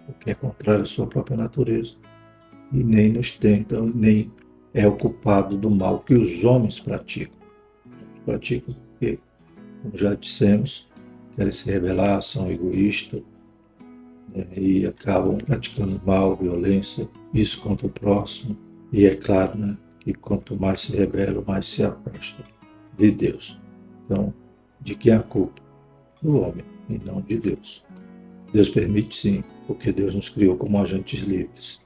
o 0.07 0.13
que 0.13 0.31
é 0.31 0.33
contrário 0.33 0.83
à 0.83 0.85
sua 0.85 1.07
própria 1.07 1.37
natureza, 1.37 1.93
e 2.71 2.83
nem 2.83 3.11
nos 3.11 3.31
tenta, 3.31 3.81
nem 3.81 4.31
é 4.73 4.87
ocupado 4.87 5.57
do 5.57 5.69
mal 5.69 5.99
que 5.99 6.13
os 6.13 6.43
homens 6.43 6.79
praticam. 6.79 7.39
Praticam 8.25 8.75
porque, 8.75 9.19
como 9.81 9.97
já 9.97 10.13
dissemos, 10.13 10.87
querem 11.35 11.51
se 11.51 11.69
rebelar, 11.69 12.21
são 12.21 12.51
egoístas 12.51 13.21
né, 14.33 14.45
e 14.55 14.85
acabam 14.85 15.37
praticando 15.37 16.01
mal, 16.05 16.35
violência, 16.35 17.09
isso 17.33 17.61
contra 17.61 17.87
o 17.87 17.89
próximo. 17.89 18.55
E 18.91 19.05
é 19.05 19.15
claro 19.15 19.57
né, 19.57 19.77
que 19.99 20.13
quanto 20.13 20.55
mais 20.55 20.81
se 20.81 20.95
rebelam, 20.95 21.43
mais 21.45 21.67
se 21.67 21.83
afastam 21.83 22.45
de 22.97 23.11
Deus. 23.11 23.58
Então, 24.09 24.33
de 24.81 24.95
quem 24.95 25.13
é 25.13 25.15
a 25.15 25.21
culpa? 25.21 25.61
Do 26.21 26.39
homem 26.41 26.65
e 26.89 26.97
não 26.97 27.21
de 27.21 27.37
Deus. 27.37 27.83
Deus 28.51 28.67
permite 28.67 29.15
sim, 29.15 29.43
porque 29.67 29.91
Deus 29.91 30.15
nos 30.15 30.29
criou 30.29 30.57
como 30.57 30.81
agentes 30.81 31.19
livres. 31.21 31.79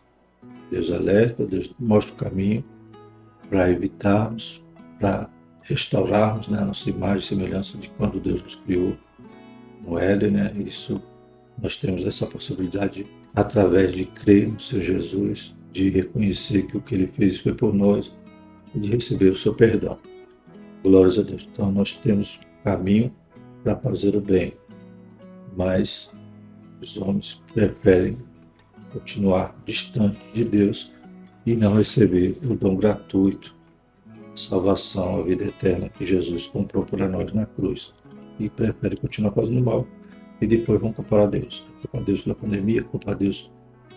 Deus 0.71 0.89
alerta, 0.89 1.45
Deus 1.45 1.75
mostra 1.77 2.13
o 2.13 2.17
caminho 2.17 2.63
para 3.49 3.69
evitarmos, 3.69 4.63
para 4.99 5.29
restaurarmos 5.63 6.47
né, 6.47 6.59
a 6.59 6.65
nossa 6.65 6.89
imagem 6.89 7.17
e 7.17 7.21
semelhança 7.21 7.77
de 7.77 7.89
quando 7.89 8.19
Deus 8.19 8.41
nos 8.41 8.55
criou 8.55 8.93
no 9.85 9.99
Éden. 9.99 10.31
Né? 10.31 10.53
Isso 10.65 11.01
nós 11.61 11.75
temos 11.75 12.05
essa 12.05 12.25
possibilidade 12.25 13.05
através 13.35 13.93
de 13.93 14.05
crer 14.05 14.49
no 14.49 14.59
Seu 14.59 14.81
Jesus, 14.81 15.53
de 15.73 15.89
reconhecer 15.89 16.67
que 16.67 16.77
o 16.77 16.81
que 16.81 16.95
Ele 16.95 17.07
fez 17.07 17.37
foi 17.37 17.53
por 17.53 17.73
nós 17.73 18.11
e 18.73 18.79
de 18.79 18.89
receber 18.89 19.29
o 19.29 19.37
seu 19.37 19.53
perdão. 19.53 19.99
Glórias 20.83 21.17
a 21.17 21.21
Deus. 21.21 21.47
Então 21.51 21.71
nós 21.71 21.93
temos 21.93 22.37
caminho 22.63 23.11
para 23.63 23.75
fazer 23.77 24.15
o 24.15 24.21
bem, 24.21 24.53
mas 25.55 26.11
os 26.81 26.97
homens 26.97 27.41
preferem 27.53 28.17
continuar 28.91 29.55
distante 29.65 30.19
de 30.33 30.43
Deus 30.43 30.91
e 31.45 31.55
não 31.55 31.77
receber 31.77 32.37
o 32.43 32.55
dom 32.55 32.75
gratuito, 32.75 33.55
a 34.33 34.37
salvação, 34.37 35.19
a 35.19 35.23
vida 35.23 35.45
eterna 35.45 35.87
que 35.87 36.05
Jesus 36.05 36.47
comprou 36.47 36.85
para 36.85 37.07
nós 37.07 37.33
na 37.33 37.45
cruz. 37.45 37.93
e 38.39 38.49
preferem 38.49 38.97
continuar 38.97 39.31
fazendo 39.31 39.61
mal 39.61 39.87
e 40.41 40.47
depois 40.47 40.81
vão 40.81 40.91
culpar 40.91 41.19
a 41.19 41.25
Deus. 41.27 41.63
Culpar 41.81 42.03
Deus 42.03 42.21
pela 42.21 42.35
pandemia, 42.35 42.83
culpar 42.83 43.15
Deus 43.15 43.49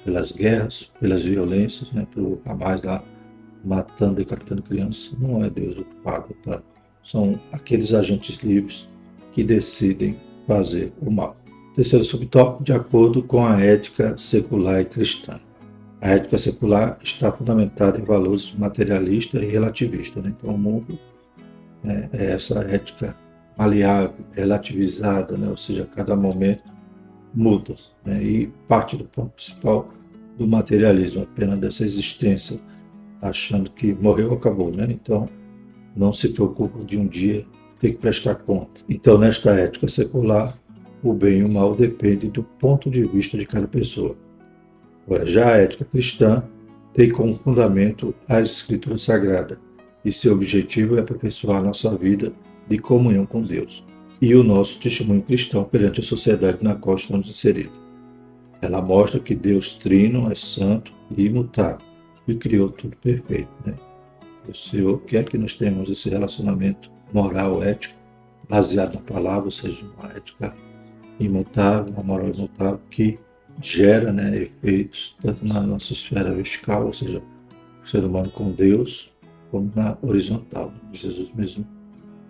pelas 0.05 0.31
guerras, 0.31 0.93
pelas 1.01 1.25
violências, 1.25 1.91
né, 1.91 2.07
pelo 2.15 2.41
Hamas 2.45 2.83
lá 2.83 3.03
matando 3.65 4.21
e 4.21 4.25
decapitando 4.25 4.63
crianças. 4.63 5.13
Não 5.19 5.43
é 5.43 5.51
Deus 5.51 5.79
o 5.79 5.85
culpado, 5.85 6.35
tá? 6.45 6.63
São 7.07 7.39
aqueles 7.53 7.95
agentes 7.95 8.39
livres 8.39 8.89
que 9.33 9.45
decidem 9.45 10.17
fazer 10.45 10.93
o 11.01 11.09
mal. 11.09 11.37
Terceiro 11.73 12.05
subtópico, 12.05 12.65
de 12.65 12.73
acordo 12.73 13.23
com 13.23 13.47
a 13.47 13.61
ética 13.61 14.19
secular 14.19 14.81
e 14.81 14.85
cristã. 14.87 15.39
A 16.01 16.11
ética 16.11 16.37
secular 16.37 16.99
está 17.03 17.31
fundamentada 17.31 17.99
em 17.99 18.05
valores 18.05 18.53
materialistas 18.59 19.41
e 19.41 19.47
relativistas. 19.47 20.23
Né? 20.23 20.35
Então, 20.37 20.53
o 20.53 20.59
mundo 20.59 20.99
né, 21.83 22.09
é 22.13 22.33
essa 22.33 22.59
ética 22.61 23.17
maleável, 23.57 24.15
relativizada, 24.33 25.37
né? 25.37 25.49
ou 25.49 25.57
seja, 25.57 25.85
a 25.85 25.87
cada 25.87 26.17
momento 26.17 26.65
muda. 27.33 27.77
Né? 28.05 28.21
E 28.21 28.47
parte 28.67 28.97
do 28.97 29.05
ponto 29.05 29.31
principal 29.31 29.89
do 30.37 30.47
materialismo, 30.47 31.23
apenas 31.23 31.59
dessa 31.61 31.85
existência, 31.85 32.59
achando 33.23 33.71
que 33.71 33.95
morreu, 33.95 34.33
acabou. 34.33 34.75
Né? 34.75 34.89
Então, 34.91 35.29
não 35.97 36.13
se 36.13 36.29
preocupa 36.29 36.85
de 36.85 36.99
um 36.99 37.07
dia 37.07 37.45
ter 37.81 37.93
que 37.93 37.99
prestar 37.99 38.37
conta. 38.37 38.81
Então, 38.89 39.19
nesta 39.19 39.51
ética 39.53 39.89
secular, 39.89 40.59
o 41.03 41.13
bem 41.13 41.41
e 41.41 41.45
o 41.45 41.49
mal 41.49 41.75
dependem 41.75 42.31
do 42.31 42.43
ponto 42.43 42.91
de 42.91 43.03
vista 43.05 43.37
de 43.39 43.47
cada 43.47 43.67
pessoa. 43.67 44.17
Agora, 45.07 45.27
já 45.27 45.55
a 45.55 45.59
ética 45.59 45.85
cristã 45.85 46.43
tem 46.93 47.11
como 47.11 47.39
fundamento 47.39 48.15
as 48.29 48.51
escrituras 48.51 49.03
sagradas 49.03 49.59
e 50.05 50.13
seu 50.13 50.33
objetivo 50.33 50.97
é 50.97 51.01
aperfeiçoar 51.01 51.63
nossa 51.63 51.95
vida 51.97 52.33
de 52.69 52.79
comunhão 52.79 53.27
com 53.27 53.41
Deus 53.41 53.85
e 54.21 54.35
o 54.35 54.43
nosso 54.43 54.81
testemunho 54.81 55.23
cristão 55.23 55.65
perante 55.65 56.01
a 56.01 56.05
sociedade 56.05 56.59
na 56.63 56.75
qual 56.75 56.97
estamos 56.97 57.29
inseridos. 57.29 57.73
Ela 58.63 58.81
mostra 58.81 59.21
que 59.21 59.35
Deus 59.35 59.75
trino 59.75 60.31
é 60.33 60.35
santo 60.35 60.91
e 61.17 61.27
imutável 61.27 61.87
e 62.27 62.35
criou 62.35 62.71
tudo 62.71 62.97
perfeito. 62.97 63.51
Né? 63.65 63.75
O 64.49 64.55
Senhor 64.55 65.01
quer 65.03 65.25
que 65.25 65.37
nós 65.37 65.55
tenhamos 65.55 65.91
esse 65.91 66.09
relacionamento 66.09 66.91
moral, 67.13 67.63
ético, 67.63 67.97
baseado 68.49 68.95
na 68.95 69.01
palavra, 69.01 69.47
ou 69.47 69.51
seja, 69.51 69.85
uma 69.99 70.11
ética 70.13 70.55
imutável, 71.19 71.93
uma 71.93 72.03
moral 72.03 72.29
imutável 72.29 72.81
que 72.91 73.19
gera 73.61 74.13
né, 74.13 74.37
efeitos 74.37 75.17
tanto 75.21 75.45
na 75.45 75.61
nossa 75.63 75.93
esfera 75.93 76.33
vertical, 76.33 76.87
ou 76.87 76.93
seja, 76.93 77.23
o 77.83 77.87
ser 77.87 78.05
humano 78.05 78.31
com 78.31 78.53
Deus, 78.53 79.11
como 79.51 79.71
na 79.75 79.97
horizontal. 80.03 80.73
Jesus 80.93 81.33
mesmo 81.35 81.67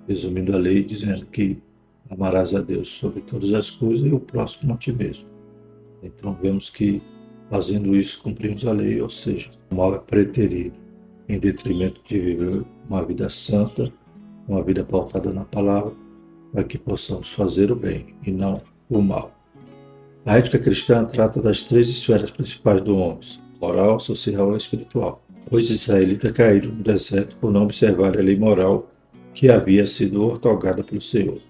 resumindo 0.08 0.54
a 0.54 0.58
lei, 0.58 0.84
dizendo 0.84 1.26
que 1.26 1.58
amarás 2.08 2.54
a 2.54 2.60
Deus 2.60 2.88
sobre 2.88 3.20
todas 3.20 3.52
as 3.52 3.70
coisas 3.70 4.06
e 4.06 4.12
o 4.12 4.20
próximo 4.20 4.72
a 4.72 4.76
ti 4.76 4.92
mesmo. 4.92 5.26
Então 6.02 6.32
vemos 6.40 6.70
que 6.70 7.02
fazendo 7.50 7.96
isso 7.96 8.22
cumprimos 8.22 8.64
a 8.64 8.72
lei, 8.72 9.00
ou 9.02 9.10
seja, 9.10 9.50
o 9.70 9.74
mal 9.74 9.94
é 9.94 9.98
preterido 9.98 10.85
em 11.28 11.38
detrimento 11.38 12.00
de 12.06 12.18
viver 12.18 12.64
uma 12.88 13.04
vida 13.04 13.28
santa, 13.28 13.92
uma 14.48 14.62
vida 14.62 14.84
pautada 14.84 15.32
na 15.32 15.44
palavra, 15.44 15.92
para 16.52 16.64
que 16.64 16.78
possamos 16.78 17.32
fazer 17.32 17.70
o 17.70 17.76
bem 17.76 18.14
e 18.24 18.30
não 18.30 18.60
o 18.88 19.00
mal. 19.00 19.32
A 20.24 20.38
ética 20.38 20.58
cristã 20.58 21.04
trata 21.04 21.40
das 21.40 21.62
três 21.62 21.88
esferas 21.88 22.30
principais 22.30 22.80
do 22.82 22.96
homem: 22.96 23.20
moral, 23.60 24.00
social 24.00 24.54
e 24.54 24.56
espiritual. 24.56 25.22
Os 25.50 25.70
israelitas 25.70 26.32
caíram 26.32 26.72
no 26.72 26.82
deserto 26.82 27.36
por 27.36 27.52
não 27.52 27.62
observar 27.64 28.16
a 28.18 28.22
lei 28.22 28.36
moral 28.36 28.90
que 29.32 29.48
havia 29.48 29.86
sido 29.86 30.24
ortogada 30.24 30.82
pelo 30.82 31.00
Senhor. 31.00 31.40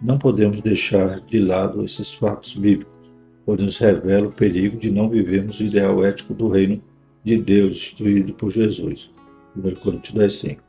Não 0.00 0.18
podemos 0.18 0.60
deixar 0.60 1.20
de 1.20 1.38
lado 1.38 1.84
esses 1.84 2.12
fatos 2.14 2.54
bíblicos, 2.54 2.94
pois 3.44 3.60
nos 3.60 3.78
revela 3.78 4.28
o 4.28 4.32
perigo 4.32 4.78
de 4.78 4.90
não 4.90 5.08
vivermos 5.08 5.58
o 5.60 5.64
ideal 5.64 6.04
ético 6.04 6.32
do 6.32 6.48
reino 6.48 6.80
de 7.26 7.36
Deus 7.36 7.76
instituído 7.76 8.32
por 8.34 8.52
Jesus. 8.52 9.10
1 9.56 9.74
Coríntios 9.80 10.14
10, 10.14 10.32
5. 10.32 10.62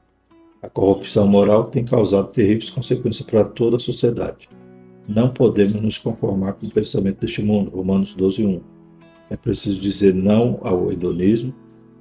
A 0.64 0.68
corrupção 0.68 1.28
moral 1.28 1.66
tem 1.66 1.86
causado 1.86 2.30
terríveis 2.30 2.72
consequências 2.72 3.30
para 3.30 3.44
toda 3.44 3.76
a 3.76 3.80
sociedade. 3.80 4.50
Não 5.08 5.30
podemos 5.30 5.80
nos 5.80 6.00
conformar 6.00 6.54
com 6.54 6.66
o 6.66 6.72
pensamento 6.72 7.22
deste 7.22 7.44
mundo. 7.44 7.70
Romanos 7.70 8.16
12, 8.16 8.44
1. 8.44 8.62
É 9.30 9.38
preciso 9.38 9.80
dizer 9.80 10.16
não 10.16 10.60
ao 10.64 10.92
hedonismo, 10.92 11.54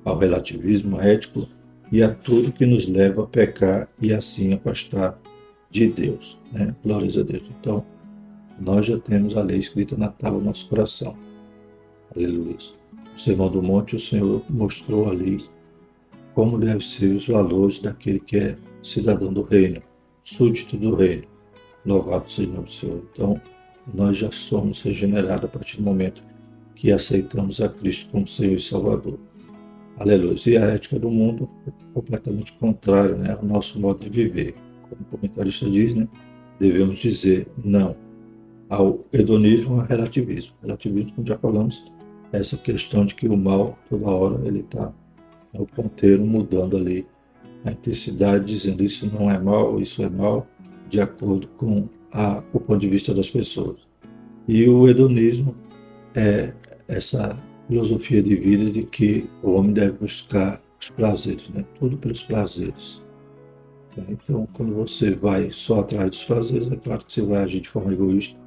ao 0.03 0.17
relativismo 0.17 0.99
ético 1.03 1.47
e 1.93 2.03
a 2.03 2.09
tudo 2.09 2.51
que 2.51 2.65
nos 2.65 2.89
leva 2.89 3.25
a 3.25 3.27
pecar 3.27 3.91
e 4.01 4.11
assim 4.11 4.55
afastar 4.55 5.21
de 5.71 5.87
Deus. 5.87 6.39
Né? 6.51 6.75
Glórias 6.83 7.19
a 7.19 7.23
Deus. 7.23 7.45
Então, 7.61 7.85
nós 8.59 8.87
já 8.87 8.99
temos 8.99 9.37
a 9.37 9.43
lei 9.43 9.59
escrita 9.59 9.99
na 9.99 10.09
tábua 10.09 10.41
do 10.41 10.47
nosso 10.47 10.67
coração. 10.67 11.15
Aleluia. 12.17 12.57
No 13.13 13.19
Sermão 13.19 13.51
do 13.51 13.63
Monte, 13.63 13.97
o 13.97 14.01
Senhor 14.01 14.43
mostrou 14.49 15.09
ali 15.09 15.45
como 16.35 16.59
devem 16.59 16.81
ser 16.81 17.17
os 17.17 17.27
valores 17.27 17.81
daquele 17.81 18.21
que 18.21 18.37
é 18.37 18.57
cidadão 18.83 19.33
do 19.33 19.43
reino, 19.43 19.81
súdito 20.23 20.77
do 20.77 20.95
reino. 20.95 21.25
Louvado 21.85 22.31
seja 22.31 22.61
o 22.61 22.71
Senhor. 22.71 23.03
Então, 23.13 23.41
nós 23.95 24.19
já 24.19 24.31
somos 24.33 24.83
regenerados 24.83 25.45
a 25.45 25.49
partir 25.49 25.79
do 25.79 25.83
momento 25.83 26.23
que 26.75 26.93
aceitamos 26.93 27.61
a 27.61 27.69
Cristo 27.69 28.11
como 28.11 28.29
Senhor 28.29 28.55
e 28.55 28.61
Salvador. 28.61 29.19
Aleluia. 29.99 30.37
E 30.47 30.57
a 30.59 30.67
ética 30.67 30.99
do 30.99 31.11
mundo 31.11 31.49
é 31.67 31.71
completamente 31.95 32.53
contrária 32.55 33.15
né, 33.15 33.33
ao 33.33 33.43
nosso 33.43 33.81
modo 33.81 34.01
de 34.01 34.11
viver. 34.11 34.55
Como 34.83 35.01
o 35.01 35.05
comentarista 35.05 35.69
diz, 35.71 35.95
né, 35.95 36.07
devemos 36.61 36.99
dizer 36.99 37.47
não 37.65 37.97
ao 38.69 39.05
hedonismo 39.13 39.77
e 39.77 39.81
ao 39.81 39.87
relativismo. 39.87 40.55
Relativismo, 40.61 41.13
como 41.15 41.27
já 41.27 41.39
falamos, 41.39 41.83
essa 42.33 42.57
questão 42.57 43.05
de 43.05 43.15
que 43.15 43.29
o 43.29 43.37
mal, 43.37 43.79
toda 43.89 44.07
hora, 44.07 44.47
ele 44.47 44.61
está 44.61 44.93
no 45.53 45.61
né, 45.61 45.67
ponteiro 45.75 46.25
mudando 46.25 46.77
ali 46.77 47.07
a 47.65 47.73
intensidade, 47.73 48.47
dizendo 48.47 48.85
isso 48.85 49.11
não 49.13 49.31
é 49.31 49.39
mal, 49.39 49.81
isso 49.81 50.03
é 50.03 50.09
mal, 50.09 50.47
de 50.89 51.01
acordo 51.01 51.49
com 51.57 51.89
a, 52.13 52.43
o 52.53 52.61
ponto 52.61 52.81
de 52.81 52.89
vista 52.89 53.13
das 53.13 53.29
pessoas. 53.29 53.79
E 54.47 54.69
o 54.69 54.89
hedonismo 54.89 55.55
é 56.15 56.53
essa 56.87 57.37
filosofia 57.69 58.23
de 58.23 58.37
vida 58.37 58.71
de 58.71 58.85
que 58.85 59.29
o 59.43 59.53
homem 59.53 59.73
deve 59.73 59.93
buscar 59.99 60.63
os 60.81 60.89
prazeres, 60.89 61.49
né? 61.49 61.65
tudo 61.79 61.97
pelos 61.97 62.23
prazeres. 62.23 63.03
Então, 64.09 64.47
quando 64.53 64.75
você 64.75 65.15
vai 65.15 65.51
só 65.51 65.81
atrás 65.81 66.11
dos 66.11 66.25
prazeres, 66.25 66.71
é 66.71 66.77
claro 66.77 67.05
que 67.05 67.13
você 67.13 67.23
vai 67.23 67.43
agir 67.43 67.61
de 67.61 67.69
forma 67.71 67.93
egoísta, 67.93 68.39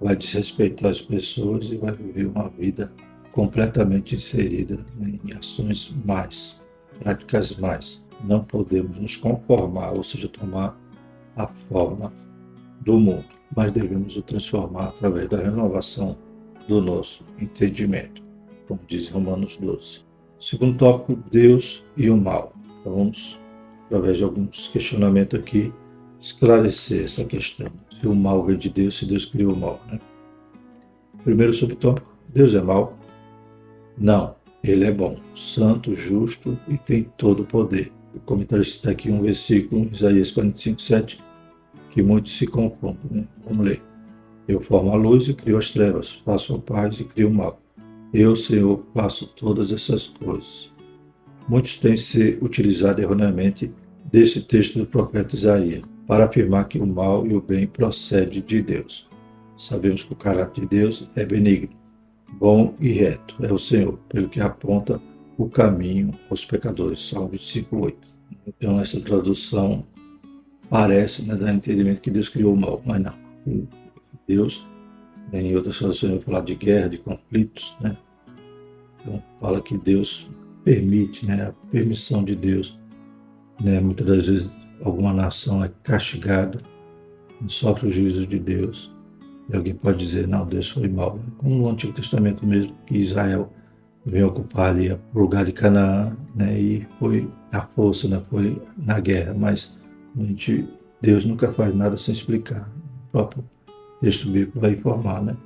vai 0.00 0.16
desrespeitar 0.16 0.90
as 0.90 1.00
pessoas 1.00 1.70
e 1.70 1.76
vai 1.76 1.92
viver 1.92 2.26
uma 2.26 2.48
vida 2.48 2.90
completamente 3.32 4.14
inserida 4.14 4.84
em 4.98 5.32
ações 5.34 5.94
mais, 6.04 6.56
práticas 6.98 7.56
mais. 7.56 8.02
Não 8.24 8.42
podemos 8.42 8.96
nos 8.98 9.16
conformar, 9.16 9.92
ou 9.92 10.02
seja, 10.02 10.28
tomar 10.28 10.78
a 11.36 11.46
forma 11.46 12.12
do 12.80 12.98
mundo, 12.98 13.24
mas 13.54 13.72
devemos 13.72 14.16
o 14.16 14.22
transformar 14.22 14.88
através 14.88 15.28
da 15.28 15.38
renovação 15.38 16.16
do 16.66 16.80
nosso 16.80 17.24
entendimento, 17.40 18.22
como 18.66 18.80
diz 18.86 19.08
Romanos 19.08 19.56
12. 19.56 20.00
Segundo 20.40 20.78
tópico, 20.78 21.22
Deus 21.30 21.84
e 21.96 22.08
o 22.08 22.16
mal. 22.16 22.54
Então 22.80 22.94
vamos, 22.94 23.38
através 23.86 24.18
de 24.18 24.24
alguns 24.24 24.68
questionamentos 24.68 25.38
aqui, 25.38 25.72
esclarecer 26.20 27.04
essa 27.04 27.24
questão. 27.24 27.68
Se 27.90 28.06
o 28.06 28.14
mal 28.14 28.44
vem 28.44 28.58
de 28.58 28.68
Deus, 28.68 28.98
se 28.98 29.06
Deus 29.06 29.24
criou 29.24 29.52
o 29.52 29.56
mal. 29.56 29.80
Né? 29.90 29.98
Primeiro 31.24 31.54
subtópico, 31.54 32.06
Deus 32.28 32.54
é 32.54 32.60
mal? 32.60 32.96
Não, 33.96 34.34
ele 34.62 34.84
é 34.84 34.92
bom, 34.92 35.18
santo, 35.34 35.94
justo 35.94 36.58
e 36.68 36.76
tem 36.76 37.04
todo 37.16 37.42
o 37.42 37.46
poder. 37.46 37.90
O 38.14 38.20
comentário 38.20 38.62
está 38.62 38.90
aqui 38.90 39.10
um 39.10 39.22
versículo, 39.22 39.88
Isaías 39.92 40.30
45, 40.30 40.80
7, 40.80 41.18
que 41.90 42.02
muitos 42.02 42.36
se 42.36 42.46
confundem. 42.46 42.98
Né? 43.10 43.24
Vamos 43.46 43.64
ler. 43.64 43.82
Eu 44.46 44.60
formo 44.60 44.92
a 44.92 44.96
luz 44.96 45.28
e 45.28 45.34
crio 45.34 45.56
as 45.56 45.70
trevas, 45.70 46.20
faço 46.24 46.54
a 46.54 46.58
paz 46.58 46.98
e 46.98 47.04
crio 47.04 47.28
o 47.28 47.34
mal. 47.34 47.60
Eu, 48.12 48.34
Senhor, 48.34 48.84
faço 48.92 49.26
todas 49.26 49.72
essas 49.72 50.08
coisas. 50.08 50.70
Muitos 51.48 51.78
têm 51.78 51.96
se 51.96 52.38
utilizado 52.40 53.00
erroneamente 53.00 53.72
desse 54.04 54.42
texto 54.42 54.78
do 54.78 54.86
profeta 54.86 55.36
Isaías 55.36 55.89
para 56.10 56.24
afirmar 56.24 56.66
que 56.66 56.76
o 56.76 56.84
mal 56.84 57.24
e 57.24 57.36
o 57.36 57.40
bem 57.40 57.68
procedem 57.68 58.42
de 58.42 58.60
Deus. 58.60 59.08
Sabemos 59.56 60.02
que 60.02 60.12
o 60.12 60.16
caráter 60.16 60.62
de 60.62 60.66
Deus 60.66 61.08
é 61.14 61.24
benigno, 61.24 61.70
bom 62.32 62.74
e 62.80 62.90
reto. 62.90 63.36
É 63.46 63.52
o 63.52 63.58
Senhor, 63.60 63.96
pelo 64.08 64.28
que 64.28 64.40
aponta 64.40 65.00
o 65.38 65.48
caminho 65.48 66.10
aos 66.28 66.44
pecadores. 66.44 67.08
Salmo 67.08 67.28
25, 67.28 67.76
8. 67.76 68.08
Então, 68.44 68.80
essa 68.80 69.00
tradução 69.00 69.86
parece 70.68 71.22
né, 71.24 71.36
dar 71.36 71.54
entendimento 71.54 72.00
que 72.00 72.10
Deus 72.10 72.28
criou 72.28 72.54
o 72.54 72.60
mal, 72.60 72.82
mas 72.84 73.00
não. 73.00 73.14
Deus, 74.26 74.66
em 75.32 75.54
outras 75.54 75.78
traduções, 75.78 76.14
vai 76.14 76.22
falar 76.22 76.40
de 76.40 76.56
guerra, 76.56 76.88
de 76.88 76.98
conflitos, 76.98 77.76
né? 77.80 77.96
Então, 79.00 79.22
fala 79.40 79.62
que 79.62 79.78
Deus 79.78 80.28
permite, 80.64 81.24
né? 81.24 81.50
A 81.50 81.52
permissão 81.70 82.24
de 82.24 82.34
Deus, 82.34 82.76
né? 83.60 83.78
Muitas 83.78 84.04
das 84.08 84.26
vezes, 84.26 84.59
alguma 84.82 85.12
nação 85.12 85.64
é 85.64 85.70
castigada 85.82 86.58
sofre 87.48 87.88
o 87.88 87.90
juízo 87.90 88.26
de 88.26 88.38
Deus. 88.38 88.92
E 89.48 89.56
alguém 89.56 89.74
pode 89.74 89.98
dizer, 89.98 90.28
não, 90.28 90.44
Deus 90.44 90.70
foi 90.70 90.88
mal. 90.88 91.18
Como 91.38 91.56
no 91.56 91.68
Antigo 91.68 91.92
Testamento 91.92 92.46
mesmo, 92.46 92.74
que 92.86 92.98
Israel 92.98 93.52
veio 94.04 94.28
ocupar 94.28 94.70
ali 94.70 94.92
o 94.92 94.98
lugar 95.14 95.44
de 95.44 95.52
Canaã, 95.52 96.16
né, 96.34 96.58
e 96.58 96.86
foi 96.98 97.28
a 97.52 97.62
força, 97.62 98.08
né, 98.08 98.22
foi 98.30 98.60
na 98.76 99.00
guerra. 99.00 99.34
Mas 99.34 99.76
a 100.16 100.22
gente, 100.22 100.68
Deus 101.00 101.24
nunca 101.24 101.52
faz 101.52 101.74
nada 101.74 101.96
sem 101.96 102.12
explicar. 102.12 102.70
O 103.08 103.12
próprio 103.12 103.44
texto 104.00 104.28
bíblico 104.28 104.60
vai 104.60 104.72
informar, 104.72 105.22
né? 105.22 105.36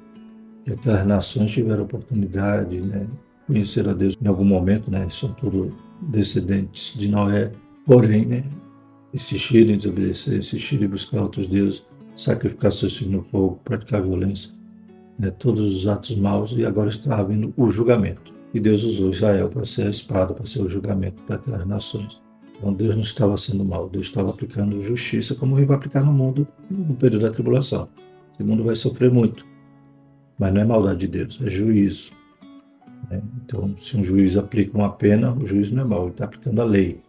Que 0.64 0.72
aquelas 0.72 1.06
nações 1.06 1.50
tiveram 1.50 1.84
oportunidade, 1.84 2.80
né, 2.80 3.06
conhecer 3.46 3.88
a 3.88 3.92
Deus 3.92 4.16
em 4.20 4.26
algum 4.26 4.44
momento, 4.44 4.90
né? 4.90 5.06
São 5.10 5.32
todos 5.32 5.72
descendentes 6.00 6.94
de 6.96 7.08
Noé, 7.08 7.52
porém, 7.86 8.26
né? 8.26 8.44
Insistirem 9.14 9.74
em 9.74 9.78
desobedecer, 9.78 10.36
insistirem 10.36 10.86
em 10.86 10.90
buscar 10.90 11.22
outros 11.22 11.46
deuses, 11.46 11.82
sacrificar 12.16 12.72
seus 12.72 12.96
filhos 12.96 13.14
no 13.14 13.22
fogo, 13.22 13.60
praticar 13.64 14.02
violência, 14.02 14.50
né? 15.18 15.30
todos 15.30 15.76
os 15.76 15.86
atos 15.86 16.16
maus, 16.16 16.52
e 16.52 16.64
agora 16.64 16.90
está 16.90 17.16
havendo 17.16 17.54
o 17.56 17.70
julgamento. 17.70 18.34
E 18.52 18.60
Deus 18.60 18.84
usou 18.84 19.10
Israel 19.10 19.48
para 19.48 19.64
ser 19.64 19.86
a 19.86 19.90
espada, 19.90 20.34
para 20.34 20.46
ser 20.46 20.62
o 20.62 20.68
julgamento 20.68 21.22
para 21.22 21.36
aquelas 21.36 21.66
nações. 21.66 22.20
Então 22.56 22.72
Deus 22.72 22.94
não 22.94 23.02
estava 23.02 23.36
sendo 23.36 23.64
mal, 23.64 23.88
Deus 23.88 24.06
estava 24.06 24.30
aplicando 24.30 24.82
justiça, 24.82 25.34
como 25.34 25.58
ele 25.58 25.66
vai 25.66 25.76
aplicar 25.76 26.02
no 26.02 26.12
mundo 26.12 26.46
no 26.70 26.94
período 26.94 27.22
da 27.22 27.30
tribulação. 27.30 27.88
Esse 28.32 28.42
mundo 28.42 28.64
vai 28.64 28.76
sofrer 28.76 29.10
muito, 29.10 29.44
mas 30.38 30.52
não 30.52 30.60
é 30.60 30.64
maldade 30.64 31.00
de 31.00 31.08
Deus, 31.08 31.38
é 31.44 31.50
juízo. 31.50 32.10
Né? 33.10 33.20
Então, 33.44 33.74
se 33.78 33.96
um 33.96 34.04
juiz 34.04 34.36
aplica 34.36 34.76
uma 34.76 34.90
pena, 34.90 35.32
o 35.32 35.46
juiz 35.46 35.70
não 35.70 35.82
é 35.82 35.86
mau, 35.86 36.02
ele 36.02 36.10
está 36.12 36.24
aplicando 36.24 36.60
a 36.60 36.64
lei. 36.64 37.00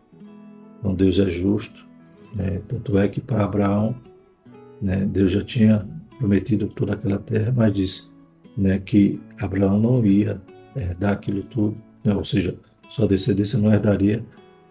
Então, 0.80 0.94
Deus 0.94 1.20
é 1.20 1.30
justo. 1.30 1.86
Né? 2.36 2.62
Tanto 2.68 2.98
é 2.98 3.08
que 3.08 3.22
para 3.22 3.46
Abraão, 3.46 3.96
né, 4.82 5.06
Deus 5.06 5.32
já 5.32 5.44
tinha 5.44 5.88
prometido 6.20 6.68
toda 6.68 6.94
aquela 6.94 7.18
terra, 7.18 7.54
mas 7.56 7.74
disse 7.74 8.04
né, 8.58 8.80
que 8.80 9.20
Abraão 9.40 9.80
não 9.80 10.06
ia 10.06 10.42
herdar 10.76 11.14
aquilo 11.14 11.44
tudo, 11.44 11.78
né? 12.04 12.14
ou 12.14 12.26
seja, 12.26 12.56
sua 12.90 13.08
descendência 13.08 13.58
não 13.58 13.74
herdaria 13.74 14.24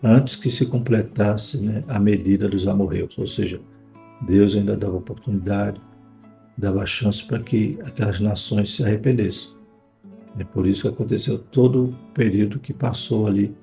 antes 0.02 0.36
que 0.36 0.50
se 0.50 0.66
completasse 0.66 1.56
né, 1.56 1.82
a 1.88 1.98
medida 1.98 2.48
dos 2.48 2.68
amorreus, 2.68 3.16
ou 3.16 3.26
seja, 3.26 3.60
Deus 4.20 4.54
ainda 4.54 4.76
dava 4.76 4.96
oportunidade, 4.96 5.80
dava 6.56 6.84
chance 6.86 7.24
para 7.24 7.40
que 7.40 7.78
aquelas 7.84 8.20
nações 8.20 8.74
se 8.74 8.84
arrependessem. 8.84 9.52
É 10.38 10.44
por 10.44 10.66
isso 10.66 10.82
que 10.82 10.88
aconteceu 10.88 11.38
todo 11.38 11.84
o 11.86 11.94
período 12.12 12.58
que 12.58 12.72
passou 12.72 13.26
ali 13.26 13.54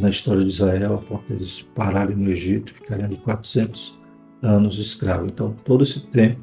na 0.00 0.10
história 0.10 0.44
de 0.44 0.50
Israel, 0.50 0.94
a 0.94 0.98
ponto 0.98 1.32
deles 1.32 1.64
pararem 1.74 2.16
no 2.16 2.30
Egito, 2.30 2.72
ficarem 2.72 3.04
ali 3.04 3.16
400 3.16 3.98
anos 4.42 4.78
escravos. 4.78 5.28
Então, 5.28 5.54
todo 5.64 5.84
esse 5.84 6.00
tempo, 6.00 6.40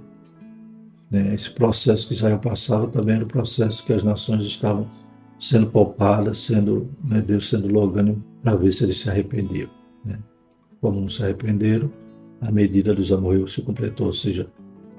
né, 1.10 1.34
esse 1.34 1.50
processo 1.50 2.08
que 2.08 2.14
Israel 2.14 2.40
passava 2.40 2.88
também 2.88 3.16
era 3.16 3.24
o 3.24 3.28
processo 3.28 3.86
que 3.86 3.94
as 3.94 4.04
nações 4.04 4.44
estavam 4.44 4.90
sendo 5.40 5.68
poupadas, 5.68 6.42
sendo, 6.42 6.90
né, 7.04 7.22
Deus 7.22 7.50
sendo 7.50 7.68
logânimo 7.68 8.24
para 8.42 8.56
ver 8.56 8.72
se 8.72 8.84
eles 8.84 9.00
se 9.00 9.10
arrependiam. 9.10 9.70
Né? 10.04 10.18
Como 10.82 11.00
não 11.00 11.10
se 11.10 11.22
arrependeram, 11.22 11.92
a 12.42 12.52
medida 12.52 12.94
dos 12.94 13.12
amorreus 13.12 13.54
se 13.54 13.62
completou, 13.62 14.08
ou 14.08 14.14
seja, 14.14 14.48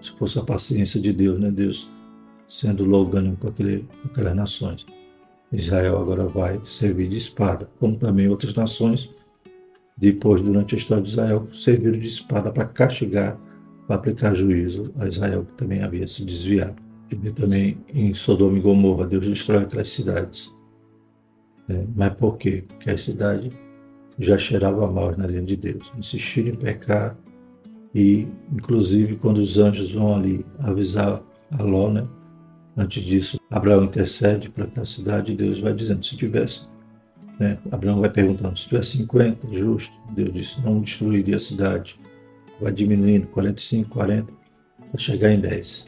se 0.00 0.12
fosse 0.12 0.38
a 0.38 0.42
paciência 0.42 1.00
de 1.00 1.12
Deus, 1.12 1.38
né, 1.38 1.50
Deus 1.50 1.88
sendo 2.48 2.84
logânimo 2.84 3.36
com, 3.36 3.48
aquele, 3.48 3.86
com 4.02 4.08
aquelas 4.08 4.36
nações. 4.36 4.86
Israel 5.54 5.98
agora 5.98 6.26
vai 6.26 6.60
servir 6.66 7.08
de 7.08 7.16
espada, 7.16 7.68
como 7.78 7.96
também 7.96 8.28
outras 8.28 8.54
nações, 8.54 9.10
depois, 9.96 10.42
durante 10.42 10.74
a 10.74 10.78
história 10.78 11.02
de 11.02 11.10
Israel, 11.10 11.48
serviram 11.52 11.98
de 11.98 12.08
espada 12.08 12.50
para 12.50 12.64
castigar, 12.64 13.38
para 13.86 13.96
aplicar 13.96 14.34
juízo 14.34 14.92
a 14.98 15.06
Israel, 15.06 15.44
que 15.44 15.52
também 15.52 15.82
havia 15.82 16.06
se 16.08 16.24
desviado. 16.24 16.82
E 17.10 17.30
também 17.30 17.78
em 17.88 18.12
Sodoma 18.12 18.58
e 18.58 18.60
Gomorra, 18.60 19.06
Deus 19.06 19.26
destrói 19.26 19.62
aquelas 19.62 19.90
cidades. 19.90 20.52
É, 21.68 21.84
mas 21.94 22.12
por 22.14 22.36
quê? 22.36 22.64
Porque 22.66 22.90
a 22.90 22.98
cidade 22.98 23.50
já 24.18 24.36
cheirava 24.36 24.90
mal 24.90 25.16
na 25.16 25.26
linha 25.26 25.42
de 25.42 25.56
Deus, 25.56 25.92
insistiram 25.96 26.48
em 26.48 26.56
pecar 26.56 27.16
e, 27.94 28.26
inclusive, 28.52 29.16
quando 29.16 29.38
os 29.38 29.58
anjos 29.58 29.92
vão 29.92 30.14
ali 30.16 30.44
avisar 30.58 31.22
a 31.52 31.62
Ló, 31.62 31.90
né, 31.90 32.06
Antes 32.76 33.04
disso, 33.04 33.38
Abraão 33.48 33.84
intercede 33.84 34.48
para 34.48 34.68
a 34.82 34.84
cidade 34.84 35.26
de 35.28 35.36
Deus 35.36 35.60
vai 35.60 35.72
dizendo, 35.72 36.04
se 36.04 36.16
tivesse, 36.16 36.62
né, 37.38 37.56
Abraão 37.70 38.00
vai 38.00 38.10
perguntando, 38.10 38.58
se 38.58 38.66
tivesse 38.66 38.96
50, 38.98 39.46
justo, 39.52 39.92
Deus 40.10 40.32
disse, 40.32 40.60
não 40.60 40.80
destruiria 40.80 41.36
a 41.36 41.40
cidade. 41.40 41.96
Vai 42.60 42.72
diminuindo, 42.72 43.28
45, 43.28 43.90
40, 43.90 44.32
para 44.90 45.00
chegar 45.00 45.32
em 45.32 45.40
10. 45.40 45.86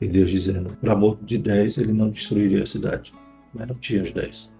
E 0.00 0.08
Deus 0.08 0.30
dizendo, 0.30 0.76
para 0.80 0.92
amor 0.92 1.18
de 1.22 1.38
10, 1.38 1.78
ele 1.78 1.92
não 1.92 2.10
destruiria 2.10 2.62
a 2.64 2.66
cidade. 2.66 3.12
Mas 3.54 3.68
não 3.68 3.74
tinha 3.76 4.02
os 4.02 4.10
10. 4.12 4.50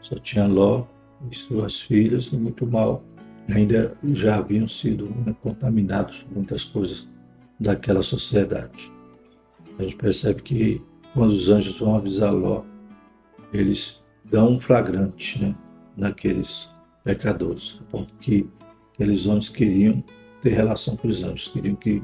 Só 0.00 0.16
tinha 0.16 0.46
Ló 0.46 0.86
e 1.30 1.36
suas 1.36 1.80
filhas, 1.80 2.26
e 2.26 2.36
muito 2.36 2.66
mal. 2.66 3.02
Ainda 3.48 3.96
já 4.12 4.36
haviam 4.36 4.66
sido 4.66 5.06
né, 5.26 5.34
contaminados 5.42 6.24
muitas 6.32 6.64
coisas 6.64 7.06
daquela 7.58 8.02
sociedade 8.02 8.93
a 9.78 9.82
gente 9.82 9.96
percebe 9.96 10.42
que 10.42 10.82
quando 11.12 11.30
os 11.30 11.48
anjos 11.48 11.78
vão 11.78 11.94
avisar 11.94 12.32
Ló, 12.32 12.62
eles 13.52 14.02
dão 14.24 14.54
um 14.54 14.60
flagrante 14.60 15.40
né, 15.40 15.54
naqueles 15.96 16.68
pecadores, 17.04 17.78
a 17.80 17.84
ponto 17.90 18.14
que 18.14 18.48
aqueles 18.92 19.26
homens 19.26 19.48
queriam 19.48 20.02
ter 20.40 20.50
relação 20.50 20.96
com 20.96 21.08
os 21.08 21.22
anjos, 21.22 21.48
queriam 21.48 21.76
que 21.76 22.02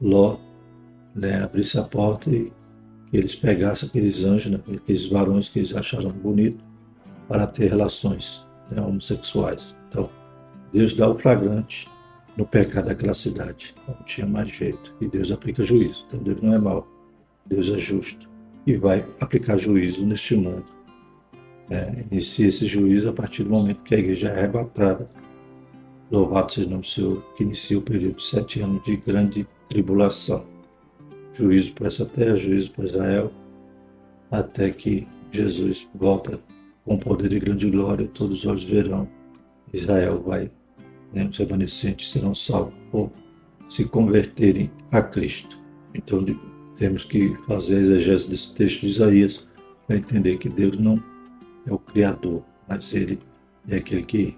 Ló 0.00 0.38
né, 1.14 1.42
abrisse 1.42 1.78
a 1.78 1.82
porta 1.82 2.30
e 2.30 2.52
que 3.10 3.16
eles 3.16 3.34
pegassem 3.34 3.88
aqueles 3.88 4.24
anjos, 4.24 4.52
né, 4.52 4.60
aqueles 4.74 5.06
varões 5.06 5.48
que 5.48 5.58
eles 5.58 5.74
achavam 5.74 6.10
bonitos, 6.10 6.64
para 7.28 7.46
ter 7.46 7.68
relações 7.68 8.46
né, 8.70 8.80
homossexuais. 8.80 9.74
Então, 9.88 10.08
Deus 10.72 10.94
dá 10.94 11.08
o 11.08 11.18
flagrante 11.18 11.88
no 12.36 12.46
pecado 12.46 12.86
daquela 12.86 13.14
cidade. 13.14 13.74
Não 13.88 13.94
tinha 14.04 14.26
mais 14.26 14.48
jeito. 14.48 14.94
E 15.00 15.08
Deus 15.08 15.32
aplica 15.32 15.64
juízo. 15.64 16.04
Então, 16.06 16.20
Deus 16.20 16.40
não 16.40 16.54
é 16.54 16.58
mau. 16.58 16.86
Deus 17.48 17.70
é 17.70 17.78
justo 17.78 18.28
e 18.66 18.76
vai 18.76 19.04
aplicar 19.20 19.58
juízo 19.58 20.04
neste 20.04 20.34
mundo. 20.34 20.64
É, 21.70 22.04
inicia 22.10 22.48
esse 22.48 22.66
juízo 22.66 23.08
a 23.08 23.12
partir 23.12 23.44
do 23.44 23.50
momento 23.50 23.82
que 23.82 23.94
a 23.94 23.98
igreja 23.98 24.28
é 24.28 24.38
arrebatada. 24.38 25.08
Louvado 26.10 26.52
seja 26.52 26.66
o 26.66 26.70
nome 26.70 26.82
do 26.82 26.88
Senhor, 26.88 27.22
que 27.36 27.42
inicia 27.42 27.78
o 27.78 27.82
período 27.82 28.16
de 28.16 28.24
sete 28.24 28.60
anos 28.60 28.84
de 28.84 28.96
grande 28.96 29.46
tribulação. 29.68 30.44
Juízo 31.32 31.72
para 31.72 31.88
essa 31.88 32.04
terra, 32.04 32.36
juízo 32.36 32.70
para 32.70 32.84
Israel, 32.84 33.32
até 34.30 34.70
que 34.70 35.06
Jesus 35.32 35.88
volta 35.94 36.40
com 36.84 36.96
poder 36.96 37.32
e 37.32 37.40
grande 37.40 37.68
glória, 37.68 38.08
todos 38.14 38.38
os 38.38 38.46
olhos 38.46 38.64
verão. 38.64 39.08
Israel 39.72 40.22
vai, 40.22 40.50
né, 41.12 41.28
os 41.28 41.36
remanescentes 41.36 42.10
serão 42.10 42.34
salvos 42.34 42.74
por 42.90 43.10
se 43.68 43.84
converterem 43.84 44.70
a 44.92 45.02
Cristo. 45.02 45.58
Então, 45.92 46.24
temos 46.76 47.04
que 47.04 47.34
fazer 47.46 47.76
a 47.76 47.80
exegese 47.80 48.28
desse 48.28 48.54
texto 48.54 48.80
de 48.80 48.86
Isaías 48.86 49.46
para 49.86 49.96
entender 49.96 50.38
que 50.38 50.48
Deus 50.48 50.78
não 50.78 51.02
é 51.66 51.72
o 51.72 51.78
Criador, 51.78 52.42
mas 52.68 52.92
Ele 52.92 53.18
é 53.68 53.76
aquele 53.76 54.02
que 54.02 54.36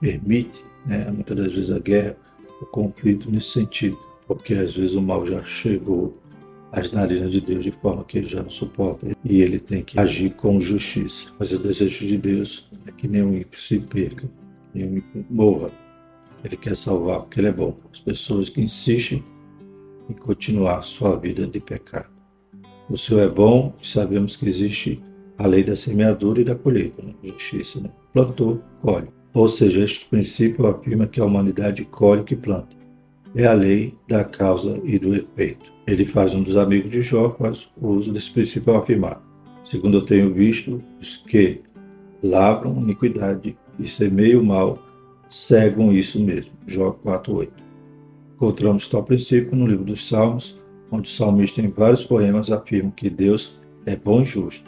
permite, 0.00 0.64
né, 0.86 1.10
muitas 1.10 1.36
das 1.36 1.52
vezes, 1.52 1.70
a 1.70 1.78
guerra, 1.78 2.16
o 2.60 2.66
conflito 2.66 3.30
nesse 3.30 3.50
sentido, 3.50 3.98
porque 4.26 4.54
às 4.54 4.74
vezes 4.74 4.94
o 4.94 5.02
mal 5.02 5.24
já 5.26 5.42
chegou 5.44 6.18
às 6.72 6.90
narinas 6.90 7.32
de 7.32 7.40
Deus 7.40 7.64
de 7.64 7.72
forma 7.72 8.04
que 8.04 8.18
ele 8.18 8.28
já 8.28 8.42
não 8.42 8.50
suporta 8.50 9.06
e 9.24 9.42
ele 9.42 9.58
tem 9.58 9.82
que 9.82 9.98
agir 9.98 10.30
com 10.30 10.60
justiça. 10.60 11.30
Mas 11.38 11.52
o 11.52 11.58
desejo 11.58 12.06
de 12.06 12.16
Deus 12.16 12.68
é 12.86 12.92
que 12.92 13.08
nenhum 13.08 13.34
ímpio 13.34 13.60
se 13.60 13.78
perca, 13.78 14.28
nenhum 14.72 14.96
ímpio 14.98 15.26
morra. 15.28 15.70
Ele 16.44 16.56
quer 16.56 16.76
salvar 16.76 17.20
porque 17.20 17.40
ele 17.40 17.48
é 17.48 17.52
bom. 17.52 17.76
As 17.92 17.98
pessoas 17.98 18.48
que 18.48 18.60
insistem 18.60 19.22
e 20.10 20.14
continuar 20.14 20.82
sua 20.82 21.16
vida 21.16 21.46
de 21.46 21.60
pecado. 21.60 22.10
O 22.88 22.98
Senhor 22.98 23.20
é 23.20 23.28
bom 23.28 23.72
e 23.80 23.86
sabemos 23.86 24.34
que 24.34 24.48
existe 24.48 25.02
a 25.38 25.46
lei 25.46 25.62
da 25.62 25.76
semeadura 25.76 26.40
e 26.40 26.44
da 26.44 26.54
colheita, 26.54 27.02
né? 27.02 27.14
justiça. 27.22 27.80
Né? 27.80 27.90
Plantou, 28.12 28.60
colhe. 28.82 29.08
Ou 29.32 29.48
seja, 29.48 29.82
este 29.84 30.06
princípio 30.06 30.66
afirma 30.66 31.06
que 31.06 31.20
a 31.20 31.24
humanidade 31.24 31.84
colhe 31.84 32.22
o 32.22 32.24
que 32.24 32.34
planta. 32.34 32.76
É 33.34 33.46
a 33.46 33.52
lei 33.52 33.94
da 34.08 34.24
causa 34.24 34.80
e 34.82 34.98
do 34.98 35.14
efeito. 35.14 35.72
Ele 35.86 36.04
faz 36.04 36.34
um 36.34 36.42
dos 36.42 36.56
amigos 36.56 36.90
de 36.90 37.00
Jó 37.00 37.30
faz 37.38 37.68
uso 37.80 38.12
desse 38.12 38.30
princípio 38.32 38.72
ao 38.72 38.82
afirmar. 38.82 39.22
Segundo 39.64 39.98
eu 39.98 40.04
tenho 40.04 40.34
visto, 40.34 40.78
os 41.00 41.18
que 41.18 41.60
lavram 42.22 42.80
iniquidade 42.80 43.56
e 43.78 43.86
semeiam 43.86 44.42
mal, 44.42 44.78
cegam 45.30 45.92
isso 45.92 46.20
mesmo. 46.20 46.52
Jó 46.66 46.98
4.8. 47.04 47.69
Encontramos 48.40 48.88
tal 48.88 49.02
princípio 49.02 49.54
no 49.54 49.66
livro 49.66 49.84
dos 49.84 50.08
Salmos, 50.08 50.58
onde 50.90 51.10
o 51.10 51.12
salmista, 51.12 51.60
em 51.60 51.68
vários 51.68 52.02
poemas, 52.02 52.50
afirma 52.50 52.90
que 52.90 53.10
Deus 53.10 53.60
é 53.84 53.94
bom 53.94 54.22
e 54.22 54.24
justo. 54.24 54.64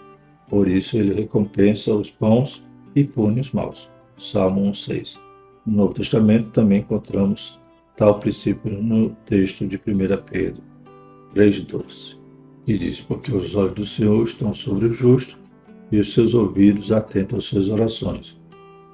Por 0.47 0.69
isso, 0.69 0.99
ele 0.99 1.15
recompensa 1.15 1.95
os 1.95 2.11
bons 2.11 2.63
e 2.95 3.03
pune 3.03 3.41
os 3.41 3.51
maus. 3.51 3.89
Salmo 4.19 4.61
1,6. 4.71 5.19
No 5.65 5.77
Novo 5.79 5.95
Testamento 5.95 6.51
também 6.51 6.81
encontramos 6.81 7.59
tal 7.97 8.21
princípio 8.21 8.71
no 8.71 9.17
texto 9.25 9.67
de 9.67 9.77
1 9.77 9.81
Pedro 10.31 10.63
3,12, 11.35 12.19
que 12.67 12.77
diz: 12.77 13.01
Porque 13.01 13.35
os 13.35 13.55
olhos 13.55 13.75
do 13.75 13.87
Senhor 13.87 14.23
estão 14.23 14.53
sobre 14.53 14.85
o 14.85 14.93
justo 14.93 15.39
e 15.91 15.99
os 15.99 16.13
seus 16.13 16.35
ouvidos 16.35 16.93
atentos 16.93 17.39
às 17.39 17.45
suas 17.47 17.71
orações, 17.71 18.39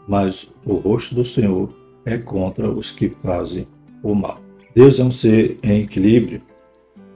mas 0.06 0.48
o 0.64 0.74
rosto 0.74 1.16
do 1.16 1.24
Senhor 1.24 1.68
é 2.04 2.16
contra 2.16 2.70
os 2.70 2.92
que 2.92 3.08
fazem 3.08 3.66
o 4.04 4.14
mal. 4.14 4.47
Deus 4.78 5.00
é 5.00 5.02
um 5.02 5.10
ser 5.10 5.58
em 5.60 5.80
equilíbrio. 5.80 6.40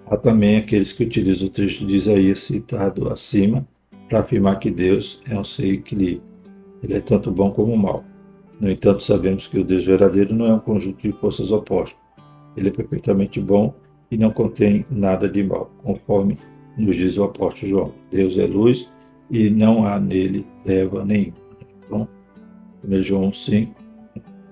Há 0.07 0.16
também 0.16 0.57
aqueles 0.57 0.92
que 0.92 1.05
utilizam 1.05 1.46
o 1.46 1.51
texto 1.51 1.87
de 1.87 1.94
Isaías 1.94 2.40
citado 2.40 3.09
acima 3.09 3.64
para 4.09 4.18
afirmar 4.18 4.59
que 4.59 4.68
Deus 4.68 5.20
é 5.31 5.38
um 5.38 5.44
ser 5.44 5.66
em 5.66 5.75
equilíbrio. 5.75 6.25
Ele 6.83 6.94
é 6.94 7.01
tanto 7.01 7.31
bom 7.31 7.53
como 7.53 7.77
mal. 7.77 8.05
No 8.59 8.68
entanto, 8.68 9.05
sabemos 9.05 9.46
que 9.46 9.61
o 9.61 9.64
Deus 9.64 9.85
verdadeiro 9.85 10.35
não 10.35 10.46
é 10.46 10.55
um 10.55 10.59
conjunto 10.59 11.01
de 11.03 11.12
forças 11.12 11.53
opostas. 11.53 11.96
Ele 12.57 12.68
é 12.68 12.72
perfeitamente 12.72 13.40
bom 13.40 13.72
e 14.11 14.18
não 14.18 14.33
contém 14.33 14.85
nada 14.90 15.29
de 15.29 15.44
mal, 15.44 15.70
conforme 15.85 16.37
nos 16.77 16.96
diz 16.96 17.16
o 17.16 17.22
apóstolo 17.22 17.70
João. 17.70 17.94
Deus 18.11 18.38
é 18.38 18.44
luz 18.44 18.90
e 19.31 19.48
não 19.51 19.87
há 19.87 20.01
nele 20.01 20.44
treva 20.64 21.05
nenhuma. 21.05 21.37
Então, 21.87 22.09
1 22.85 23.03
João 23.05 23.33
5, 23.33 23.72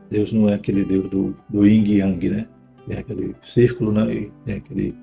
Deus 0.09 0.33
não 0.33 0.49
é 0.49 0.55
aquele 0.55 0.85
Deus 0.85 1.11
do, 1.11 1.35
do 1.49 1.67
yin 1.67 1.85
yang, 1.93 2.31
né? 2.31 2.47
Tem 2.87 2.99
aquele 2.99 3.35
círculo, 3.45 3.93
né? 3.93 4.15
E 4.15 4.33
tem 4.45 4.57
aquele 4.57 4.97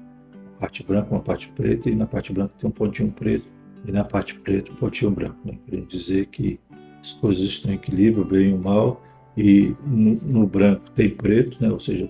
parte 0.59 0.83
branca, 0.83 1.11
uma 1.11 1.21
parte 1.21 1.47
preta, 1.49 1.89
e 1.89 1.95
na 1.95 2.05
parte 2.05 2.33
branca 2.33 2.53
tem 2.59 2.69
um 2.69 2.73
pontinho 2.73 3.11
preto, 3.11 3.47
e 3.85 3.91
na 3.91 4.03
parte 4.03 4.35
preta 4.35 4.71
um 4.71 4.75
pontinho 4.75 5.11
branco. 5.11 5.37
Né? 5.45 5.57
Querendo 5.65 5.87
dizer 5.87 6.27
que 6.27 6.59
as 7.01 7.13
coisas 7.13 7.43
estão 7.43 7.71
em 7.71 7.75
equilíbrio, 7.75 8.23
o 8.23 8.27
bem 8.27 8.49
e 8.49 8.53
o 8.53 8.57
mal, 8.57 9.01
e 9.35 9.75
no, 9.85 10.15
no, 10.15 10.47
branco 10.47 10.89
tem 10.91 11.09
preto, 11.09 11.61
né? 11.61 11.69
ou 11.69 11.79
seja, 11.79 12.09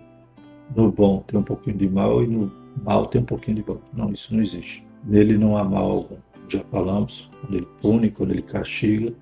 no 0.75 0.91
bom 0.91 1.23
tem 1.27 1.39
um 1.39 1.43
pouquinho 1.43 1.77
de 1.77 1.89
mal 1.89 2.23
e 2.23 2.27
no 2.27 2.51
mal 2.83 3.07
tem 3.07 3.21
um 3.21 3.25
pouquinho 3.25 3.57
de 3.57 3.63
bom. 3.63 3.79
Não, 3.93 4.11
isso 4.11 4.33
não 4.33 4.41
existe. 4.41 4.85
Nele 5.03 5.37
não 5.37 5.57
há 5.57 5.63
mal 5.63 5.91
algum. 5.91 6.17
Já 6.47 6.61
falamos, 6.71 7.29
quando 7.41 7.55
ele 7.55 7.67
pune, 7.81 8.09
quando 8.09 8.31
ele 8.31 8.41
castiga, 8.41 9.13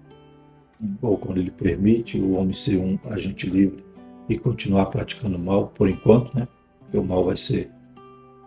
ou 1.01 1.17
quando 1.17 1.39
ele 1.39 1.49
permite 1.49 2.19
o 2.19 2.33
homem 2.33 2.53
ser 2.53 2.77
um 2.77 2.99
agente 3.05 3.49
livre 3.49 3.84
e 4.27 4.37
continuar 4.37 4.87
praticando 4.87 5.37
mal, 5.37 5.67
por 5.67 5.89
enquanto, 5.89 6.35
né? 6.35 6.47
Porque 6.79 6.97
o 6.97 7.03
mal 7.03 7.25
vai 7.25 7.37
ser 7.37 7.69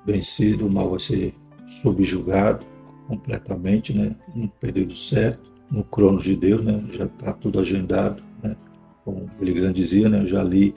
vencido, 0.05 0.67
o 0.67 0.71
mal 0.71 0.91
vai 0.91 1.01
ser 1.01 1.35
subjugado 1.83 2.65
completamente, 3.07 3.93
né? 3.93 4.15
No 4.35 4.49
período 4.49 4.97
certo 4.97 5.49
no 5.71 5.85
cronos 5.85 6.25
de 6.25 6.35
Deus, 6.35 6.63
né? 6.63 6.83
Já 6.93 7.05
está 7.05 7.33
tudo 7.33 7.61
agendado, 7.61 8.23
né? 8.43 8.57
Como 9.05 9.31
ele 9.41 9.53
grande 9.53 9.81
dizia, 9.81 10.09
né? 10.09 10.23
Eu 10.23 10.27
já 10.27 10.43
li 10.43 10.75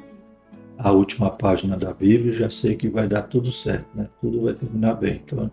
a 0.78 0.92
última 0.92 1.30
página 1.30 1.78
da 1.78 1.94
Bíblia, 1.94 2.36
já 2.36 2.50
sei 2.50 2.76
que 2.76 2.90
vai 2.90 3.08
dar 3.08 3.24
tudo 3.24 3.52
certo, 3.52 3.88
né? 3.96 4.10
Tudo 4.20 4.42
vai 4.42 4.54
terminar 4.54 4.96
bem. 4.96 5.22
Então, 5.24 5.52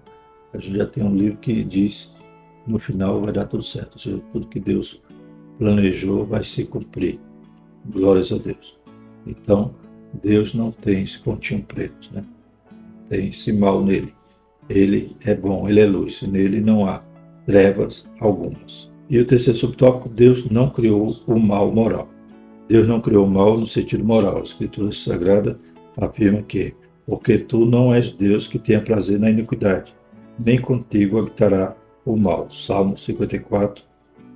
a 0.52 0.58
gente 0.58 0.76
já 0.76 0.86
tem 0.86 1.04
um 1.04 1.14
livro 1.14 1.38
que 1.38 1.62
diz 1.62 2.16
no 2.66 2.78
final 2.78 3.20
vai 3.20 3.32
dar 3.32 3.44
tudo 3.44 3.62
certo, 3.62 3.94
ou 3.94 3.98
seja, 3.98 4.22
tudo 4.32 4.46
que 4.46 4.60
Deus 4.60 5.00
planejou 5.58 6.26
vai 6.26 6.44
se 6.44 6.64
cumprir. 6.64 7.18
Glórias 7.86 8.30
a 8.32 8.36
Deus. 8.36 8.77
Então, 9.28 9.74
Deus 10.22 10.54
não 10.54 10.72
tem 10.72 11.02
esse 11.02 11.18
pontinho 11.18 11.62
preto, 11.62 12.08
né? 12.12 12.24
Tem 13.08 13.28
esse 13.28 13.52
mal 13.52 13.84
nele. 13.84 14.14
Ele 14.68 15.16
é 15.24 15.34
bom, 15.34 15.68
ele 15.68 15.80
é 15.80 15.86
luz, 15.86 16.22
nele 16.22 16.60
não 16.60 16.86
há 16.86 17.02
trevas 17.46 18.06
algumas. 18.20 18.90
E 19.08 19.18
o 19.18 19.24
terceiro 19.24 19.58
subtópico, 19.58 20.08
Deus 20.08 20.48
não 20.50 20.68
criou 20.68 21.16
o 21.26 21.38
mal 21.38 21.72
moral. 21.72 22.08
Deus 22.68 22.86
não 22.86 23.00
criou 23.00 23.26
o 23.26 23.30
mal 23.30 23.58
no 23.58 23.66
sentido 23.66 24.04
moral. 24.04 24.38
A 24.38 24.42
Escritura 24.42 24.92
Sagrada 24.92 25.58
afirma 25.96 26.42
que, 26.42 26.74
porque 27.06 27.38
tu 27.38 27.64
não 27.64 27.92
és 27.92 28.10
Deus 28.10 28.46
que 28.46 28.58
tenha 28.58 28.80
prazer 28.80 29.18
na 29.18 29.30
iniquidade, 29.30 29.94
nem 30.38 30.60
contigo 30.60 31.18
habitará 31.18 31.74
o 32.04 32.16
mal. 32.16 32.50
Salmo 32.50 32.98
54, 32.98 33.82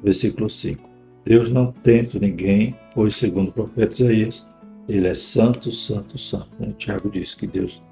versículo 0.03 0.49
5. 0.49 0.89
Deus 1.25 1.51
não 1.51 1.71
tenta 1.71 2.19
ninguém, 2.19 2.75
pois, 2.95 3.15
segundo 3.15 3.51
o 3.51 3.53
profeta 3.53 3.95
Isaías, 3.95 4.47
ele 4.89 5.09
é 5.09 5.15
santo, 5.15 5.71
santo, 5.71 6.19
santo. 6.19 6.49
O 6.61 6.73
Tiago 6.73 7.11
diz 7.11 7.35
que 7.35 7.47
Deus 7.47 7.83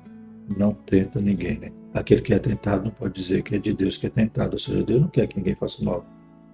não 0.57 0.73
tenta 0.75 1.21
ninguém. 1.21 1.59
Né? 1.59 1.73
Aquele 1.95 2.21
que 2.21 2.35
é 2.35 2.39
tentado 2.39 2.85
não 2.85 2.91
pode 2.91 3.15
dizer 3.15 3.43
que 3.43 3.55
é 3.55 3.59
de 3.59 3.73
Deus 3.73 3.97
que 3.97 4.07
é 4.07 4.11
tentado, 4.11 4.55
ou 4.55 4.59
seja, 4.59 4.83
Deus 4.83 5.01
não 5.01 5.09
quer 5.09 5.27
que 5.27 5.37
ninguém 5.37 5.55
faça 5.55 5.83
mal. 5.83 6.05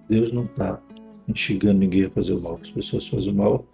Deus 0.09 0.31
não 0.31 0.45
está 0.45 0.81
instigando 1.27 1.79
ninguém 1.79 2.05
a 2.05 2.09
fazer 2.09 2.33
o 2.33 2.41
mal. 2.41 2.59
As 2.61 2.69
pessoas 2.69 3.07
fazem 3.07 3.33
o 3.33 3.35
mal 3.35 3.65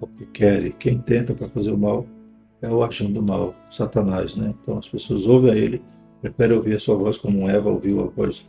porque 0.00 0.26
querem. 0.26 0.72
Quem 0.72 0.98
tenta 0.98 1.34
para 1.34 1.48
fazer 1.48 1.70
o 1.70 1.78
mal 1.78 2.06
é 2.62 2.68
o 2.68 2.82
agente 2.82 3.12
do 3.12 3.22
mal, 3.22 3.54
Satanás, 3.70 4.34
né? 4.34 4.54
Então 4.62 4.78
as 4.78 4.88
pessoas 4.88 5.26
ouvem 5.26 5.52
a 5.52 5.56
ele, 5.56 5.82
preferem 6.20 6.56
ouvir 6.56 6.76
a 6.76 6.80
sua 6.80 6.96
voz 6.96 7.18
como 7.18 7.48
Eva 7.48 7.70
ouviu 7.70 8.00
a 8.00 8.06
voz 8.06 8.46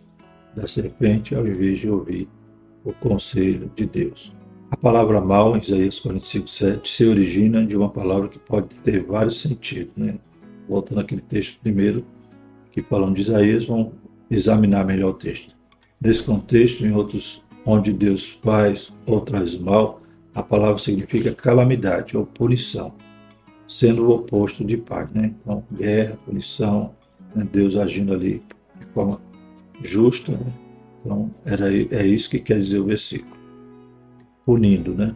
da 0.56 0.68
serpente, 0.68 1.36
ao 1.36 1.46
invés 1.46 1.80
de 1.80 1.90
ouvir 1.90 2.30
o 2.84 2.94
conselho 2.94 3.70
de 3.76 3.86
Deus. 3.86 4.32
A 4.70 4.78
palavra 4.78 5.22
mal, 5.22 5.56
em 5.56 5.62
Isaías 5.62 6.00
45, 6.00 6.48
7, 6.50 6.90
se 6.90 7.06
origina 7.06 7.66
de 7.66 7.78
uma 7.78 7.90
palavra 7.90 8.28
que 8.28 8.40
pode 8.40 8.76
ter 8.80 9.04
vários 9.04 9.40
sentidos. 9.40 9.94
Né? 9.96 10.16
Voltando 10.68 11.02
àquele 11.02 11.22
texto 11.22 11.60
primeiro, 11.62 12.04
que 12.72 12.82
falando 12.82 13.16
de 13.16 13.22
Isaías, 13.22 13.66
vamos 13.66 13.94
examinar 14.30 14.86
melhor 14.86 15.12
o 15.12 15.14
texto. 15.14 15.56
Nesse 16.02 16.24
contexto, 16.24 16.86
em 16.86 16.92
outros 16.92 17.44
onde 17.66 17.94
Deus 17.94 18.38
faz 18.42 18.92
ou 19.06 19.22
traz 19.22 19.56
mal, 19.56 20.02
a 20.34 20.44
palavra 20.44 20.80
significa 20.80 21.34
calamidade 21.34 22.18
ou 22.18 22.26
punição, 22.26 22.94
sendo 23.68 24.04
o 24.06 24.12
oposto 24.12 24.66
de 24.66 24.78
paz. 24.78 25.10
Né? 25.12 25.34
Então, 25.42 25.64
guerra, 25.72 26.18
punição, 26.26 26.94
né? 27.34 27.48
Deus 27.52 27.76
agindo 27.76 28.14
ali 28.14 28.42
de 28.80 28.86
forma 28.88 29.22
justa. 29.84 30.32
Né? 30.32 30.54
Então, 31.02 31.32
era, 31.46 31.72
é 31.72 32.06
isso 32.06 32.30
que 32.30 32.40
quer 32.40 32.60
dizer 32.60 32.80
o 32.80 32.86
versículo. 32.86 33.35
Punindo, 34.46 34.94
né? 34.94 35.16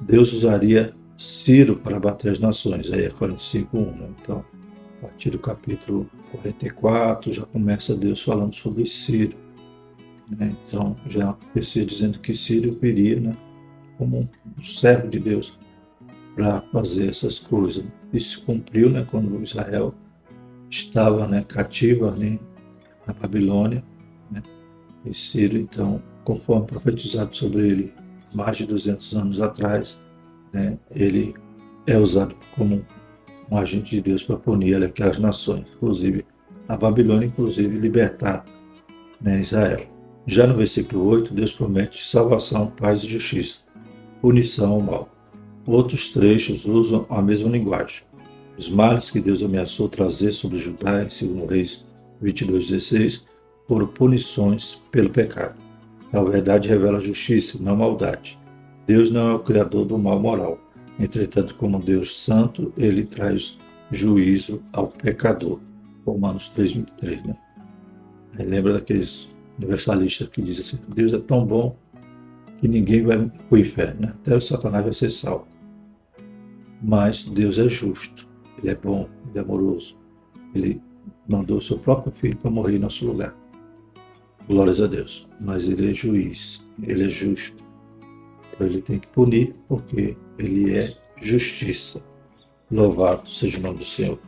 Deus 0.00 0.32
usaria 0.32 0.94
Ciro 1.16 1.76
para 1.76 1.98
bater 1.98 2.32
as 2.32 2.38
nações, 2.38 2.92
aí 2.92 3.06
é 3.06 3.10
45, 3.10 3.76
1. 3.76 3.84
Né? 3.84 4.10
Então, 4.20 4.44
a 4.98 5.06
partir 5.06 5.30
do 5.30 5.38
capítulo 5.38 6.08
44, 6.30 7.32
já 7.32 7.44
começa 7.44 7.94
Deus 7.94 8.22
falando 8.22 8.54
sobre 8.54 8.86
Ciro 8.86 9.36
né? 10.28 10.50
Então, 10.66 10.94
já 11.08 11.32
profecia 11.32 11.84
dizendo 11.84 12.18
que 12.18 12.36
Sírio 12.36 12.76
viria 12.80 13.18
né, 13.18 13.32
como 13.96 14.28
um 14.58 14.64
servo 14.64 15.08
de 15.08 15.18
Deus 15.18 15.56
para 16.34 16.60
fazer 16.72 17.08
essas 17.08 17.38
coisas. 17.38 17.84
Isso 18.12 18.38
se 18.38 18.44
cumpriu 18.44 18.90
né, 18.90 19.06
quando 19.10 19.42
Israel 19.42 19.94
estava 20.70 21.26
né, 21.26 21.44
cativa 21.46 22.12
ali 22.12 22.38
na 23.06 23.14
Babilônia. 23.14 23.82
Né? 24.30 24.42
E 25.04 25.14
Ciro, 25.14 25.56
então, 25.56 26.02
conforme 26.24 26.66
profetizado 26.66 27.34
sobre 27.36 27.68
ele 27.68 27.94
mais 28.34 28.56
de 28.56 28.66
200 28.66 29.16
anos 29.16 29.40
atrás, 29.40 29.98
né, 30.52 30.78
ele 30.90 31.34
é 31.86 31.96
usado 31.96 32.34
como 32.54 32.84
um 33.50 33.56
agente 33.56 33.90
de 33.90 34.00
Deus 34.00 34.22
para 34.22 34.36
punir 34.36 34.82
aquelas 34.82 35.18
nações, 35.18 35.72
inclusive 35.74 36.24
a 36.68 36.76
Babilônia, 36.76 37.26
inclusive 37.26 37.78
libertar 37.78 38.44
né, 39.20 39.40
Israel. 39.40 39.86
Já 40.26 40.46
no 40.46 40.54
versículo 40.54 41.06
8, 41.06 41.32
Deus 41.32 41.52
promete 41.52 42.06
salvação, 42.06 42.66
paz 42.66 43.02
e 43.02 43.08
justiça, 43.08 43.60
punição 44.20 44.72
ao 44.72 44.80
mal. 44.80 45.08
Outros 45.66 46.10
trechos 46.10 46.66
usam 46.66 47.06
a 47.08 47.22
mesma 47.22 47.48
linguagem. 47.48 48.02
Os 48.58 48.68
males 48.68 49.10
que 49.10 49.20
Deus 49.20 49.42
ameaçou 49.42 49.88
trazer 49.88 50.32
sobre 50.32 50.58
Judá, 50.58 51.02
em 51.02 51.26
2 51.26 51.50
Reis 51.50 51.84
22,16, 52.22 53.22
foram 53.66 53.86
punições 53.86 54.74
pelo 54.90 55.10
pecado. 55.10 55.67
A 56.12 56.22
verdade 56.22 56.68
revela 56.68 57.00
justiça, 57.00 57.58
não 57.60 57.76
maldade. 57.76 58.38
Deus 58.86 59.10
não 59.10 59.28
é 59.30 59.34
o 59.34 59.40
criador 59.40 59.84
do 59.84 59.98
mal 59.98 60.18
moral. 60.18 60.58
Entretanto, 60.98 61.54
como 61.54 61.78
Deus 61.78 62.18
santo, 62.18 62.72
ele 62.76 63.04
traz 63.04 63.58
juízo 63.90 64.62
ao 64.72 64.88
pecador. 64.88 65.60
Romanos 66.04 66.50
3,23. 66.56 67.26
Né? 67.26 67.36
lembra 68.44 68.74
daqueles 68.74 69.28
universalista 69.58 70.26
que 70.26 70.40
diz 70.40 70.60
assim: 70.60 70.78
Deus 70.88 71.12
é 71.12 71.18
tão 71.18 71.44
bom 71.44 71.76
que 72.58 72.66
ninguém 72.68 73.02
vai 73.02 73.18
para 73.18 73.30
o 73.50 73.58
inferno, 73.58 74.00
né? 74.00 74.14
até 74.22 74.34
o 74.34 74.40
Satanás 74.40 74.84
vai 74.84 74.94
ser 74.94 75.10
salvo. 75.10 75.46
Mas 76.82 77.24
Deus 77.24 77.58
é 77.58 77.68
justo, 77.68 78.26
Ele 78.58 78.70
é 78.70 78.74
bom, 78.74 79.08
Ele 79.28 79.38
é 79.38 79.40
amoroso. 79.40 79.96
Ele 80.54 80.80
mandou 81.28 81.58
o 81.58 81.62
seu 81.62 81.78
próprio 81.78 82.12
filho 82.12 82.36
para 82.36 82.50
morrer 82.50 82.76
em 82.76 82.78
nosso 82.78 83.06
lugar. 83.06 83.34
Glórias 84.48 84.80
a 84.80 84.86
Deus. 84.86 85.28
Mas 85.40 85.68
Ele 85.68 85.90
é 85.90 85.94
juiz, 85.94 86.60
Ele 86.82 87.04
é 87.04 87.08
justo. 87.08 87.62
Então 88.52 88.66
Ele 88.66 88.82
tem 88.82 88.98
que 88.98 89.06
punir, 89.08 89.54
porque 89.68 90.16
Ele 90.38 90.76
é 90.76 90.96
justiça. 91.20 92.02
Louvado 92.70 93.30
seja 93.30 93.58
o 93.58 93.62
nome 93.62 93.78
do 93.78 93.84
Senhor. 93.84 94.18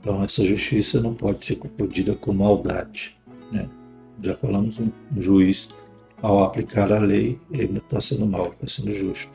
Então, 0.00 0.22
essa 0.24 0.44
justiça 0.44 1.00
não 1.00 1.14
pode 1.14 1.44
ser 1.46 1.56
confundida 1.56 2.14
com 2.14 2.32
maldade. 2.32 3.16
Né? 3.52 3.68
já 4.22 4.36
falamos, 4.36 4.78
um 4.78 4.90
juiz, 5.16 5.68
ao 6.20 6.44
aplicar 6.44 6.92
a 6.92 6.98
lei, 6.98 7.38
ele 7.50 7.78
está 7.78 8.00
sendo 8.00 8.26
mal, 8.26 8.52
está 8.52 8.68
sendo 8.68 8.92
justo. 8.92 9.30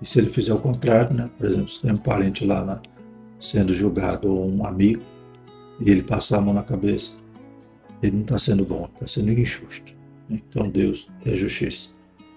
E 0.00 0.06
se 0.06 0.18
ele 0.18 0.32
fizer 0.32 0.52
o 0.52 0.58
contrário, 0.58 1.14
né? 1.14 1.30
por 1.38 1.46
exemplo, 1.46 1.68
se 1.68 1.80
tem 1.80 1.92
um 1.92 1.96
parente 1.96 2.44
lá 2.44 2.64
na, 2.64 2.80
sendo 3.40 3.72
julgado 3.72 4.30
ou 4.30 4.50
um 4.50 4.66
amigo 4.66 5.02
e 5.80 5.90
ele 5.90 6.02
passar 6.02 6.38
a 6.38 6.40
mão 6.40 6.52
na 6.52 6.62
cabeça, 6.62 7.12
ele 8.02 8.16
não 8.16 8.22
está 8.22 8.38
sendo 8.38 8.64
bom, 8.64 8.88
está 8.94 9.06
sendo 9.06 9.32
injusto. 9.32 9.94
Então 10.28 10.68
Deus 10.68 11.08
é 11.24 11.34
justiça. 11.34 11.90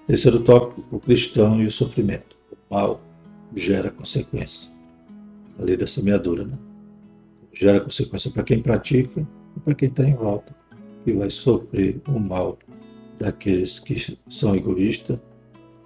Terceiro 0.08 0.44
tópico, 0.44 0.84
o 0.92 1.00
cristão 1.00 1.62
e 1.62 1.66
o 1.66 1.72
sofrimento. 1.72 2.36
O 2.52 2.74
mal 2.74 3.02
gera 3.56 3.92
consequência. 3.92 4.70
A 5.60 5.64
lei 5.64 5.76
da 5.78 5.88
semeadura, 5.88 6.46
né? 6.46 6.58
Gera 7.54 7.80
consequência 7.80 8.32
para 8.32 8.44
quem 8.44 8.62
pratica 8.62 9.28
e 9.56 9.60
para 9.60 9.76
quem 9.76 9.90
está 9.90 10.04
em 10.04 10.16
volta, 10.16 10.56
que 11.04 11.12
vai 11.14 11.30
sofrer 11.30 12.02
o 12.08 12.20
mal 12.20 12.58
daqueles 13.18 13.80
que 13.80 14.18
são 14.30 14.56
egoístas 14.56 15.20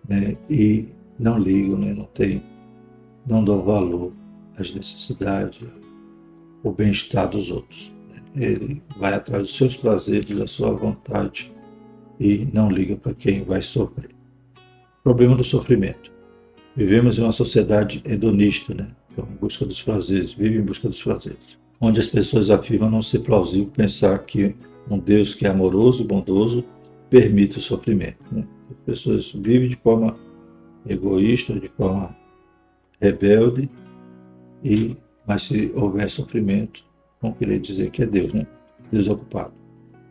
né? 0.08 0.38
e 0.50 0.88
não 1.18 1.38
ligam, 1.38 1.78
né? 1.78 1.94
não, 1.94 2.06
tem, 2.06 2.44
não 3.26 3.44
dão 3.44 3.64
valor 3.64 4.14
às 4.58 4.74
necessidades, 4.74 5.68
o 6.64 6.72
bem-estar 6.72 7.30
dos 7.30 7.50
outros. 7.50 7.92
Ele 8.36 8.82
vai 8.98 9.14
atrás 9.14 9.44
dos 9.44 9.58
seus 9.58 9.76
prazeres, 9.76 10.38
da 10.38 10.48
sua 10.48 10.72
vontade 10.72 11.52
e 12.20 12.48
não 12.54 12.70
liga 12.70 12.96
para 12.96 13.14
quem 13.14 13.44
vai 13.44 13.62
sofrer. 13.62 14.10
Problema 15.04 15.36
do 15.36 15.44
sofrimento. 15.44 16.12
Vivemos 16.76 17.20
em 17.20 17.22
uma 17.22 17.32
sociedade 17.32 18.02
hedonista, 18.06 18.74
né? 18.74 18.88
Então, 19.12 19.28
em 19.32 19.36
busca 19.36 19.66
dos 19.66 19.82
prazeres, 19.82 20.32
vive 20.32 20.58
em 20.58 20.64
busca 20.64 20.90
dos 20.90 21.02
prazeres, 21.04 21.60
onde 21.80 22.00
as 22.00 22.08
pessoas 22.08 22.50
afirmam 22.50 22.90
não 22.90 23.02
ser 23.02 23.20
plausível 23.20 23.70
pensar 23.76 24.18
que 24.20 24.56
um 24.90 24.98
Deus 24.98 25.36
que 25.36 25.46
é 25.46 25.50
amoroso 25.50 26.04
bondoso 26.04 26.64
permite 27.10 27.60
o 27.60 27.62
sofrimento. 27.62 28.24
Né? 28.32 28.44
As 28.72 28.78
pessoas 28.86 29.32
vivem 29.32 29.70
de 29.70 29.76
forma 29.76 30.18
egoísta, 30.88 31.54
de 31.54 31.68
forma 31.70 32.16
rebelde, 33.00 33.70
e 34.64 34.96
mas 35.26 35.44
se 35.44 35.72
houver 35.76 36.10
sofrimento, 36.10 36.84
não 37.24 37.32
querer 37.32 37.60
dizer 37.60 37.90
que 37.90 38.04
é 38.04 38.06
Deus, 38.06 38.34
né? 38.34 38.46
Deus 38.92 39.08
ocupado. 39.08 39.54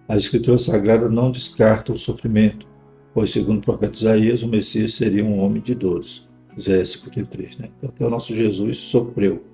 As 0.09 0.25
escrituras 0.25 0.63
sagradas 0.63 1.11
não 1.11 1.31
descartam 1.31 1.95
o 1.95 1.99
sofrimento, 1.99 2.67
pois, 3.15 3.31
segundo 3.31 3.59
o 3.59 3.63
profeta 3.63 3.97
Isaías, 3.97 4.43
o 4.43 4.49
Messias 4.49 4.95
seria 4.95 5.25
um 5.25 5.39
homem 5.39 5.63
de 5.63 5.75
dores. 5.75 6.29
Isaías 6.57 6.91
53, 6.91 7.59
né? 7.59 7.71
Então, 7.79 7.91
até 7.91 8.05
o 8.05 8.11
nosso 8.11 8.35
Jesus 8.35 8.79
sofreu 8.79 9.45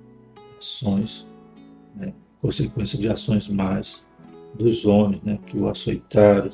ações, 0.58 1.26
né? 1.94 2.12
consequência 2.40 2.98
de 2.98 3.08
ações 3.08 3.46
mais 3.46 4.02
dos 4.54 4.84
homens, 4.84 5.22
né? 5.22 5.38
Que 5.46 5.56
o 5.56 5.68
açoitaram, 5.68 6.50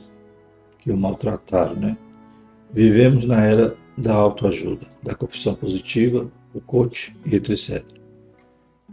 que 0.79 0.91
o 0.91 0.97
maltrataram, 0.97 1.77
né? 1.77 1.97
Vivemos 2.73 3.25
na 3.25 3.43
era 3.45 3.77
da 3.97 4.15
autoajuda, 4.15 4.87
da 5.03 5.15
confissão 5.15 5.55
positiva, 5.55 6.31
do 6.53 6.61
coach 6.61 7.17
e 7.25 7.37
etc. 7.37 7.85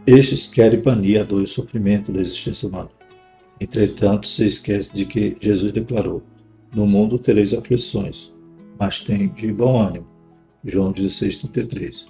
Estes 0.06 0.48
querem 0.48 0.80
banir 0.80 1.20
a 1.20 1.24
dor 1.24 1.42
e 1.42 1.44
o 1.44 1.48
sofrimento 1.48 2.10
da 2.10 2.20
existência 2.20 2.68
humana. 2.68 2.90
Entretanto, 3.60 4.26
se 4.26 4.44
esquece 4.44 4.90
de 4.92 5.06
que 5.06 5.36
Jesus 5.40 5.70
declarou: 5.70 6.24
No 6.74 6.88
mundo 6.88 7.20
tereis 7.20 7.54
aflições, 7.54 8.32
mas 8.76 8.98
tem 8.98 9.28
de 9.28 9.52
bom 9.52 9.80
ânimo. 9.80 10.06
João 10.64 10.92
16:33. 10.92 12.06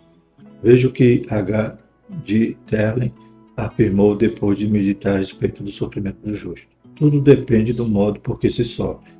Veja 0.62 0.88
o 0.88 0.92
que 0.92 1.26
H. 1.28 1.78
de 2.24 2.54
Terlen 2.66 3.12
afirmou 3.54 4.16
depois 4.16 4.58
de 4.58 4.66
meditar 4.66 5.16
a 5.16 5.18
respeito 5.18 5.62
do 5.62 5.70
sofrimento 5.70 6.18
do 6.24 6.32
justo. 6.32 6.66
Tudo 6.94 7.20
depende 7.20 7.74
do 7.74 7.86
modo 7.86 8.20
por 8.20 8.38
que 8.38 8.48
se 8.48 8.64
sofre, 8.64 9.12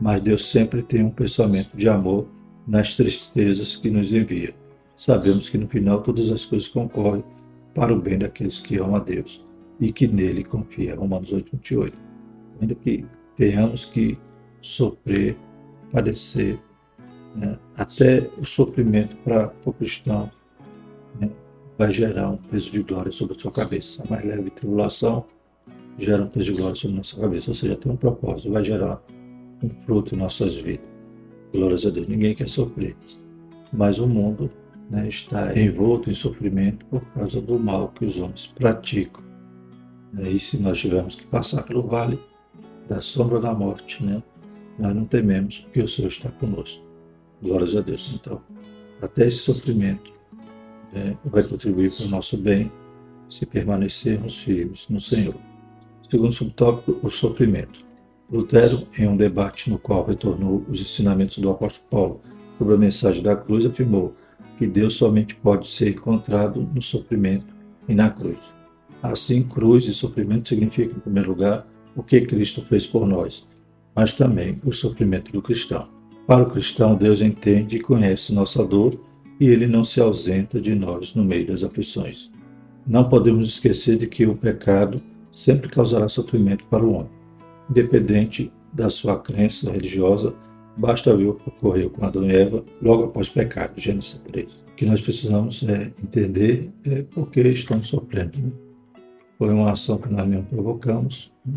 mas 0.00 0.20
Deus 0.20 0.50
sempre 0.50 0.82
tem 0.82 1.04
um 1.04 1.10
pensamento 1.10 1.76
de 1.76 1.88
amor 1.88 2.26
nas 2.66 2.96
tristezas 2.96 3.76
que 3.76 3.88
nos 3.88 4.12
envia. 4.12 4.52
Sabemos 4.96 5.48
que 5.48 5.58
no 5.58 5.68
final 5.68 6.02
todas 6.02 6.30
as 6.30 6.44
coisas 6.44 6.68
concorrem 6.68 7.22
para 7.76 7.92
o 7.92 8.00
bem 8.00 8.18
daqueles 8.18 8.58
que 8.58 8.78
amam 8.78 8.96
a 8.96 9.00
Deus 9.00 9.44
e 9.78 9.92
que 9.92 10.08
nele 10.08 10.42
confia. 10.42 10.96
Romanos 10.96 11.30
8, 11.30 11.50
28. 11.52 11.98
Ainda 12.58 12.74
que 12.74 13.04
tenhamos 13.36 13.84
que 13.84 14.18
sofrer, 14.62 15.36
padecer, 15.92 16.58
né? 17.34 17.58
até 17.76 18.30
o 18.38 18.46
sofrimento 18.46 19.14
para 19.16 19.52
o 19.66 19.72
cristão 19.74 20.30
né? 21.20 21.30
vai 21.76 21.92
gerar 21.92 22.30
um 22.30 22.38
peso 22.38 22.70
de 22.70 22.82
glória 22.82 23.12
sobre 23.12 23.36
a 23.36 23.38
sua 23.38 23.52
cabeça. 23.52 24.02
A 24.02 24.10
mais 24.10 24.24
leve 24.24 24.48
tribulação 24.48 25.26
gera 25.98 26.24
um 26.24 26.28
peso 26.28 26.46
de 26.46 26.56
glória 26.56 26.74
sobre 26.74 26.94
a 26.94 26.98
nossa 26.98 27.20
cabeça, 27.20 27.50
ou 27.50 27.54
seja, 27.54 27.76
tem 27.76 27.92
um 27.92 27.96
propósito, 27.96 28.50
vai 28.50 28.64
gerar 28.64 29.02
um 29.62 29.68
fruto 29.84 30.14
em 30.14 30.18
nossas 30.18 30.56
vidas. 30.56 30.86
Glórias 31.52 31.84
a 31.84 31.90
Deus. 31.90 32.08
Ninguém 32.08 32.34
quer 32.34 32.48
sofrer, 32.48 32.96
mas 33.70 33.98
o 33.98 34.06
mundo 34.06 34.50
né, 34.90 35.08
está 35.08 35.58
envolto 35.58 36.10
em 36.10 36.14
sofrimento 36.14 36.84
por 36.86 37.00
causa 37.12 37.40
do 37.40 37.58
mal 37.58 37.88
que 37.88 38.04
os 38.04 38.18
homens 38.18 38.46
praticam. 38.46 39.24
Né, 40.12 40.30
e 40.30 40.40
se 40.40 40.56
nós 40.56 40.78
tivermos 40.78 41.16
que 41.16 41.26
passar 41.26 41.62
pelo 41.62 41.82
vale 41.82 42.18
da 42.88 43.00
sombra 43.00 43.40
da 43.40 43.52
morte, 43.52 44.02
né, 44.04 44.22
nós 44.78 44.94
não 44.94 45.04
tememos, 45.04 45.58
porque 45.60 45.82
o 45.82 45.88
Senhor 45.88 46.08
está 46.08 46.30
conosco. 46.30 46.82
Glórias 47.42 47.74
a 47.74 47.80
Deus. 47.80 48.12
Então, 48.14 48.40
até 49.00 49.26
esse 49.26 49.38
sofrimento 49.38 50.12
né, 50.92 51.16
vai 51.24 51.42
contribuir 51.42 51.94
para 51.94 52.06
o 52.06 52.08
nosso 52.08 52.36
bem 52.36 52.70
se 53.28 53.44
permanecermos 53.44 54.38
firmes 54.38 54.86
no 54.88 55.00
Senhor. 55.00 55.34
Segundo 56.08 56.32
subtópico, 56.32 56.98
o 57.02 57.10
sofrimento. 57.10 57.84
Lutero, 58.30 58.86
em 58.96 59.08
um 59.08 59.16
debate 59.16 59.70
no 59.70 59.78
qual 59.78 60.04
retornou 60.04 60.64
os 60.68 60.80
ensinamentos 60.80 61.38
do 61.38 61.50
apóstolo 61.50 61.86
Paulo 61.90 62.20
sobre 62.58 62.74
a 62.74 62.78
mensagem 62.78 63.22
da 63.22 63.36
cruz, 63.36 63.64
afirmou 63.64 64.12
que 64.56 64.66
Deus 64.66 64.94
somente 64.94 65.34
pode 65.34 65.68
ser 65.70 65.90
encontrado 65.90 66.68
no 66.74 66.82
sofrimento 66.82 67.46
e 67.88 67.94
na 67.94 68.10
cruz. 68.10 68.54
Assim, 69.02 69.42
cruz 69.42 69.86
e 69.86 69.92
sofrimento 69.92 70.48
significam, 70.48 70.96
em 70.96 71.00
primeiro 71.00 71.30
lugar, 71.30 71.66
o 71.94 72.02
que 72.02 72.20
Cristo 72.22 72.62
fez 72.62 72.86
por 72.86 73.06
nós, 73.06 73.46
mas 73.94 74.12
também 74.12 74.60
o 74.64 74.72
sofrimento 74.72 75.32
do 75.32 75.42
cristão. 75.42 75.88
Para 76.26 76.42
o 76.42 76.50
cristão, 76.50 76.96
Deus 76.96 77.20
entende 77.20 77.76
e 77.76 77.80
conhece 77.80 78.34
nossa 78.34 78.64
dor 78.64 78.98
e 79.38 79.46
ele 79.48 79.66
não 79.66 79.84
se 79.84 80.00
ausenta 80.00 80.60
de 80.60 80.74
nós 80.74 81.14
no 81.14 81.24
meio 81.24 81.46
das 81.46 81.62
aflições. 81.62 82.30
Não 82.86 83.08
podemos 83.08 83.48
esquecer 83.48 83.96
de 83.96 84.06
que 84.06 84.26
o 84.26 84.36
pecado 84.36 85.00
sempre 85.32 85.68
causará 85.68 86.08
sofrimento 86.08 86.64
para 86.64 86.84
o 86.84 86.92
homem, 86.92 87.10
independente 87.70 88.50
da 88.72 88.90
sua 88.90 89.18
crença 89.18 89.70
religiosa 89.70 90.34
Basta 90.76 91.16
ver 91.16 91.28
o 91.28 91.34
que 91.34 91.48
ocorreu 91.48 91.88
com 91.88 92.04
Adão 92.04 92.28
e 92.28 92.34
Eva 92.34 92.62
logo 92.82 93.04
após 93.04 93.28
o 93.28 93.32
pecado, 93.32 93.80
Gênesis 93.80 94.20
3. 94.26 94.52
O 94.72 94.74
que 94.76 94.84
nós 94.84 95.00
precisamos 95.00 95.62
é 95.62 95.90
entender 96.02 96.70
é 96.84 97.02
por 97.02 97.30
que 97.30 97.40
estamos 97.40 97.88
sofrendo. 97.88 98.38
Né? 98.38 98.52
Foi 99.38 99.54
uma 99.54 99.72
ação 99.72 99.96
que 99.96 100.12
nós 100.12 100.28
mesmos 100.28 100.48
provocamos. 100.48 101.32
Né? 101.46 101.54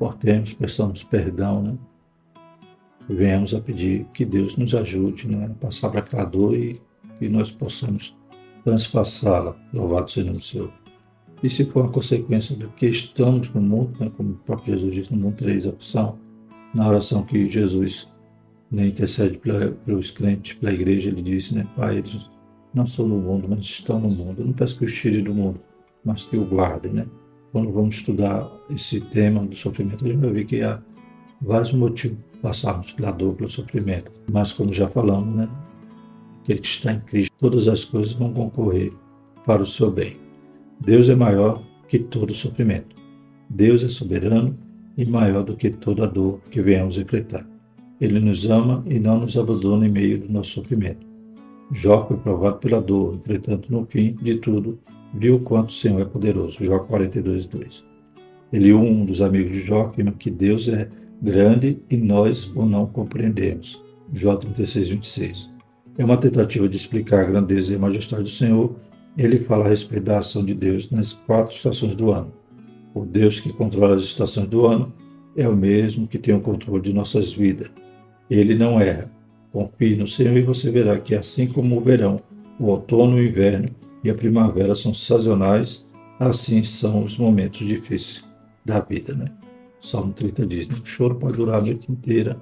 Portemos, 0.00 0.52
peçamos 0.52 1.04
perdão, 1.04 1.62
né? 1.62 1.74
Venhamos 3.08 3.54
a 3.54 3.60
pedir 3.60 4.06
que 4.12 4.24
Deus 4.24 4.56
nos 4.56 4.74
ajude 4.74 5.28
né? 5.28 5.46
a 5.46 5.50
passar 5.50 5.90
para 5.90 6.00
aquela 6.00 6.24
dor 6.24 6.56
e 6.56 6.80
que 7.20 7.28
nós 7.28 7.52
possamos 7.52 8.16
transpassá-la. 8.64 9.54
Louvado 9.72 10.10
seja 10.10 10.24
o 10.24 10.26
nome 10.30 10.40
do 10.40 10.44
Senhor. 10.44 10.72
E 11.40 11.48
se 11.48 11.64
for 11.66 11.84
uma 11.84 11.92
consequência 11.92 12.56
do 12.56 12.68
que 12.70 12.86
estamos 12.86 13.48
no 13.50 13.60
mundo, 13.60 13.92
né? 14.00 14.10
como 14.16 14.30
o 14.30 14.34
próprio 14.34 14.74
Jesus 14.74 14.92
disse, 14.92 15.14
no 15.14 15.22
mundo 15.22 15.36
tereis 15.36 15.66
opção, 15.66 16.18
na 16.74 16.88
oração 16.88 17.22
que 17.22 17.48
Jesus 17.48 18.08
né, 18.74 18.88
intercede 18.88 19.40
pelos 19.84 20.10
crentes, 20.10 20.54
pela 20.54 20.72
igreja, 20.72 21.08
ele 21.08 21.22
disse, 21.22 21.54
né, 21.54 21.66
Pai, 21.76 21.98
eles 21.98 22.28
não 22.74 22.86
são 22.86 23.06
no 23.06 23.16
mundo, 23.16 23.46
mas 23.48 23.60
estão 23.60 24.00
no 24.00 24.08
mundo. 24.08 24.40
Eu 24.40 24.46
não 24.46 24.52
peço 24.52 24.78
que 24.78 24.84
os 24.84 24.92
tire 24.92 25.22
do 25.22 25.32
mundo, 25.32 25.60
mas 26.04 26.24
que 26.24 26.36
o 26.36 26.44
guardem, 26.44 26.92
né? 26.92 27.06
Quando 27.52 27.70
vamos 27.70 27.96
estudar 27.96 28.50
esse 28.68 29.00
tema 29.00 29.46
do 29.46 29.54
sofrimento, 29.54 30.04
a 30.04 30.08
gente 30.08 30.20
vai 30.20 30.30
ver 30.32 30.44
que 30.44 30.60
há 30.60 30.80
vários 31.40 31.72
motivos 31.72 32.18
para 32.32 32.50
passarmos 32.50 32.90
pela 32.92 33.12
dor, 33.12 33.34
pelo 33.34 33.48
sofrimento. 33.48 34.10
Mas, 34.30 34.52
como 34.52 34.72
já 34.72 34.88
falamos, 34.88 35.36
né, 35.36 35.48
aquele 36.42 36.58
que 36.58 36.66
está 36.66 36.92
em 36.92 37.00
Cristo, 37.00 37.32
todas 37.38 37.68
as 37.68 37.84
coisas 37.84 38.12
vão 38.14 38.32
concorrer 38.32 38.92
para 39.46 39.62
o 39.62 39.66
seu 39.66 39.90
bem. 39.90 40.16
Deus 40.80 41.08
é 41.08 41.14
maior 41.14 41.62
que 41.88 42.00
todo 42.00 42.34
sofrimento. 42.34 42.96
Deus 43.48 43.84
é 43.84 43.88
soberano 43.88 44.58
e 44.96 45.04
maior 45.04 45.44
do 45.44 45.56
que 45.56 45.70
toda 45.70 46.08
dor 46.08 46.40
que 46.50 46.60
venhamos 46.60 46.98
enfrentar. 46.98 47.53
Ele 48.00 48.20
nos 48.20 48.48
ama 48.50 48.82
e 48.86 48.98
não 48.98 49.20
nos 49.20 49.36
abandona 49.36 49.86
em 49.86 49.90
meio 49.90 50.18
do 50.18 50.32
nosso 50.32 50.50
sofrimento. 50.50 51.06
Jó 51.72 52.06
foi 52.06 52.16
provado 52.16 52.58
pela 52.58 52.80
dor, 52.80 53.14
entretanto, 53.14 53.72
no 53.72 53.86
fim 53.86 54.14
de 54.14 54.36
tudo, 54.36 54.78
viu 55.14 55.40
quanto 55.40 55.70
o 55.70 55.72
Senhor 55.72 56.00
é 56.00 56.04
poderoso. 56.04 56.62
Jó 56.62 56.78
42, 56.80 57.46
2. 57.46 57.84
Ele, 58.52 58.72
um 58.72 59.04
dos 59.04 59.20
amigos 59.20 59.52
de 59.52 59.60
Jó, 59.60 59.86
afirma 59.86 60.12
que 60.12 60.30
Deus 60.30 60.68
é 60.68 60.88
grande 61.20 61.78
e 61.90 61.96
nós 61.96 62.50
o 62.54 62.64
não 62.66 62.86
compreendemos. 62.86 63.82
Jó 64.12 64.36
36, 64.36 64.90
26. 64.90 65.50
É 65.96 66.04
uma 66.04 66.16
tentativa 66.16 66.68
de 66.68 66.76
explicar 66.76 67.20
a 67.20 67.24
grandeza 67.24 67.72
e 67.72 67.76
a 67.76 67.78
majestade 67.78 68.24
do 68.24 68.28
Senhor. 68.28 68.76
Ele 69.16 69.38
fala 69.40 69.64
a 69.64 69.68
respeito 69.68 70.04
da 70.04 70.18
ação 70.18 70.44
de 70.44 70.54
Deus 70.54 70.90
nas 70.90 71.12
quatro 71.12 71.54
estações 71.54 71.94
do 71.94 72.10
ano. 72.10 72.32
O 72.92 73.04
Deus 73.04 73.40
que 73.40 73.52
controla 73.52 73.96
as 73.96 74.02
estações 74.02 74.48
do 74.48 74.66
ano 74.66 74.92
é 75.36 75.48
o 75.48 75.56
mesmo 75.56 76.06
que 76.06 76.18
tem 76.18 76.34
o 76.34 76.40
controle 76.40 76.82
de 76.82 76.92
nossas 76.92 77.32
vidas. 77.32 77.70
Ele 78.30 78.54
não 78.54 78.80
erra. 78.80 79.10
Confie 79.52 79.96
no 79.96 80.06
Senhor 80.06 80.36
e 80.36 80.42
você 80.42 80.70
verá 80.70 80.98
que, 80.98 81.14
assim 81.14 81.46
como 81.46 81.76
o 81.76 81.80
verão, 81.80 82.20
o 82.58 82.66
outono, 82.66 83.16
o 83.16 83.22
inverno 83.22 83.68
e 84.02 84.10
a 84.10 84.14
primavera 84.14 84.74
são 84.74 84.92
sazonais 84.92 85.84
assim 86.18 86.62
são 86.62 87.04
os 87.04 87.16
momentos 87.16 87.66
difíceis 87.66 88.24
da 88.64 88.80
vida, 88.80 89.14
né? 89.14 89.26
Salmo 89.80 90.12
30 90.12 90.46
diz: 90.46 90.66
o 90.66 90.84
choro 90.84 91.16
pode 91.16 91.36
durar 91.36 91.60
a 91.60 91.64
noite 91.64 91.90
inteira, 91.90 92.40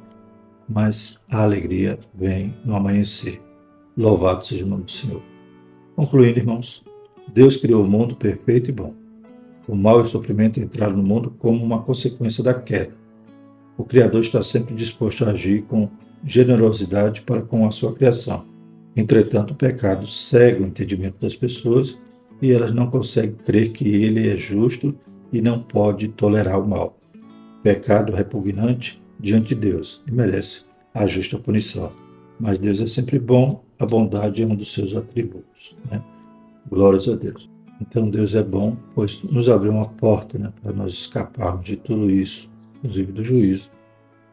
mas 0.69 1.19
a 1.29 1.43
alegria 1.43 1.99
vem 2.15 2.55
no 2.65 2.77
amanhecer. 2.77 3.41
Louvado 3.97 4.47
seja 4.47 4.65
o 4.65 4.69
nome 4.69 4.85
do 4.85 4.91
Senhor. 4.91 5.23
Concluindo, 5.97 6.39
irmãos, 6.39 6.83
Deus 7.33 7.57
criou 7.57 7.85
o 7.85 7.89
mundo 7.89 8.17
perfeito 8.17 8.71
e 8.71 8.73
bom. 8.73 8.95
O 9.69 9.75
mal 9.75 10.01
e 10.01 10.03
o 10.03 10.07
sofrimento 10.07 10.61
entraram 10.61 10.97
no 10.97 11.03
mundo 11.03 11.35
como 11.39 11.65
uma 11.65 11.83
consequência 11.83 12.43
da 12.43 12.55
queda. 12.55 12.95
O 13.77 13.85
Criador 13.85 14.21
está 14.21 14.43
sempre 14.43 14.75
disposto 14.75 15.25
a 15.25 15.31
agir 15.31 15.63
com 15.63 15.89
generosidade 16.25 17.23
para 17.23 17.43
com 17.43 17.67
a 17.67 17.71
sua 17.71 17.95
criação. 17.95 18.45
Entretanto, 18.95 19.53
o 19.53 19.57
pecado 19.57 20.07
cega 20.07 20.63
o 20.63 20.67
entendimento 20.67 21.17
das 21.21 21.35
pessoas 21.35 21.99
e 22.41 22.53
elas 22.53 22.73
não 22.73 22.91
conseguem 22.91 23.35
crer 23.35 23.73
que 23.73 23.89
ele 23.89 24.29
é 24.29 24.37
justo 24.37 24.95
e 25.33 25.41
não 25.41 25.63
pode 25.63 26.09
tolerar 26.09 26.61
o 26.61 26.69
mal. 26.69 26.99
Pecado 27.63 28.13
repugnante 28.13 29.03
diante 29.19 29.55
de 29.55 29.61
Deus 29.61 30.03
e 30.07 30.11
merece 30.11 30.63
a 30.93 31.07
justa 31.07 31.39
punição. 31.39 31.93
Mas 32.39 32.59
Deus 32.59 32.81
é 32.81 32.87
sempre 32.87 33.19
bom, 33.19 33.65
a 33.79 33.87
bondade 33.87 34.43
é 34.43 34.47
um 34.47 34.55
dos 34.55 34.73
seus 34.73 34.95
atributos. 34.95 35.77
Né? 35.91 36.03
Glórias 36.69 37.09
a 37.09 37.15
Deus. 37.15 37.52
Então 37.83 38.09
Deus 38.09 38.37
é 38.37 38.43
bom, 38.45 38.77
pois 38.95 39.21
nos 39.25 39.49
abriu 39.49 39.73
uma 39.73 39.89
porta 39.89 40.39
né, 40.39 40.53
para 40.63 40.73
nós 40.73 40.93
escaparmos 40.93 41.65
de 41.65 41.77
tudo 41.77 42.09
isso, 42.09 42.49
inclusive 42.77 43.11
do 43.11 43.25
juízo, 43.25 43.71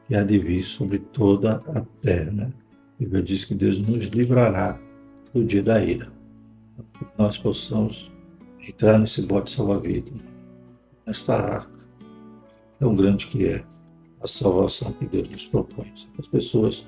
que 0.08 0.14
há 0.14 0.24
de 0.24 0.38
vir 0.38 0.64
sobre 0.64 1.00
toda 1.00 1.56
a 1.74 1.82
terra. 2.00 2.32
Né? 2.32 2.52
A 2.54 3.04
Bíblia 3.04 3.24
diz 3.24 3.46
que 3.46 3.56
Deus 3.56 3.80
nos 3.80 4.06
livrará 4.06 4.80
do 5.34 5.44
dia 5.44 5.64
da 5.64 5.84
ira 5.84 6.12
que 6.94 7.06
nós 7.18 7.38
possamos 7.38 8.12
entrar 8.68 9.00
nesse 9.00 9.22
bote 9.24 9.52
salva-vida, 9.52 10.12
nesta 11.06 11.36
arca 11.36 11.80
tão 12.78 12.96
grande 12.96 13.28
que 13.28 13.46
é 13.46 13.64
a 14.22 14.28
salvação 14.28 14.94
que 14.94 15.06
Deus 15.06 15.28
nos 15.28 15.46
propõe. 15.46 15.92
As 16.18 16.28
pessoas 16.28 16.88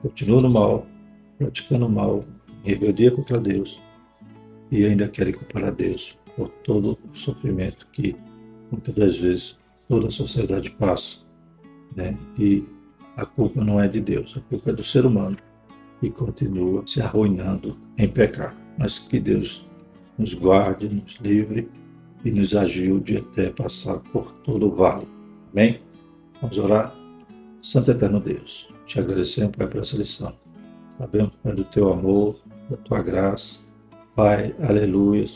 continuam 0.00 0.42
no 0.42 0.50
mal, 0.50 0.86
praticando 1.36 1.88
mal, 1.88 2.24
em 2.64 2.68
rebeldia 2.68 3.10
contra 3.10 3.38
Deus 3.38 3.84
e 4.70 4.84
ainda 4.84 5.08
querem 5.08 5.32
culpar 5.32 5.64
a 5.64 5.70
Deus 5.70 6.18
por 6.36 6.48
todo 6.48 6.98
o 7.12 7.16
sofrimento 7.16 7.86
que 7.92 8.16
muitas 8.70 8.94
das 8.94 9.16
vezes 9.16 9.58
toda 9.88 10.08
a 10.08 10.10
sociedade 10.10 10.70
passa. 10.70 11.20
Né? 11.94 12.16
E 12.38 12.64
a 13.16 13.24
culpa 13.24 13.64
não 13.64 13.80
é 13.80 13.88
de 13.88 14.00
Deus, 14.00 14.36
a 14.36 14.40
culpa 14.40 14.70
é 14.70 14.72
do 14.72 14.82
ser 14.82 15.06
humano 15.06 15.36
que 16.00 16.10
continua 16.10 16.82
se 16.86 17.00
arruinando 17.00 17.76
em 17.96 18.06
pecado 18.06 18.66
mas 18.78 18.98
que 18.98 19.18
Deus 19.18 19.66
nos 20.18 20.34
guarde, 20.34 20.88
nos 20.88 21.16
livre 21.16 21.68
e 22.24 22.30
nos 22.30 22.54
ajude 22.54 23.18
até 23.18 23.50
passar 23.50 23.98
por 23.98 24.32
todo 24.44 24.68
o 24.68 24.74
vale. 24.74 25.06
Amém? 25.52 25.80
Vamos 26.40 26.58
orar? 26.58 26.94
Santo 27.60 27.90
Eterno 27.90 28.20
Deus, 28.20 28.68
te 28.86 28.98
agradecemos, 28.98 29.56
Pai, 29.56 29.66
por 29.66 29.80
essa 29.80 29.96
lição. 29.96 30.34
Sabemos, 30.98 31.32
Pai, 31.42 31.54
do 31.54 31.64
teu 31.64 31.92
amor, 31.92 32.40
da 32.70 32.76
tua 32.76 33.02
graça. 33.02 33.60
Pai, 34.16 34.54
aleluia, 34.66 35.26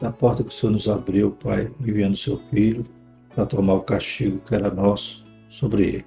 da 0.00 0.10
porta 0.10 0.42
que 0.42 0.48
o 0.48 0.52
Senhor 0.52 0.72
nos 0.72 0.88
abriu, 0.88 1.30
Pai, 1.30 1.70
enviando 1.78 2.16
seu 2.16 2.36
Filho 2.50 2.84
para 3.32 3.46
tomar 3.46 3.74
o 3.74 3.82
castigo 3.82 4.40
que 4.44 4.52
era 4.52 4.74
nosso 4.74 5.22
sobre 5.48 5.84
ele. 5.84 6.04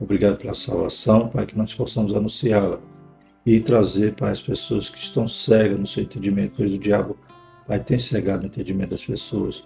Obrigado 0.00 0.36
pela 0.36 0.52
salvação, 0.52 1.28
Pai, 1.28 1.46
que 1.46 1.56
nós 1.56 1.72
possamos 1.72 2.12
anunciá-la 2.12 2.80
e 3.46 3.60
trazer 3.60 4.14
para 4.14 4.30
as 4.30 4.42
pessoas 4.42 4.88
que 4.88 4.98
estão 4.98 5.28
cegas 5.28 5.78
no 5.78 5.86
seu 5.86 6.02
entendimento, 6.02 6.54
pois 6.56 6.72
o 6.72 6.78
diabo 6.78 7.16
vai 7.68 7.78
ter 7.78 8.00
cegado 8.00 8.42
o 8.42 8.46
entendimento 8.46 8.90
das 8.90 9.04
pessoas 9.04 9.64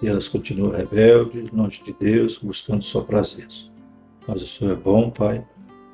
e 0.00 0.06
elas 0.06 0.28
continuam 0.28 0.70
rebeldes, 0.70 1.50
longe 1.50 1.82
de 1.82 1.92
Deus, 1.94 2.38
buscando 2.38 2.84
só 2.84 3.00
prazeres. 3.00 3.68
Mas 4.24 4.40
o 4.40 4.46
Senhor 4.46 4.70
é 4.70 4.76
bom, 4.76 5.10
Pai, 5.10 5.44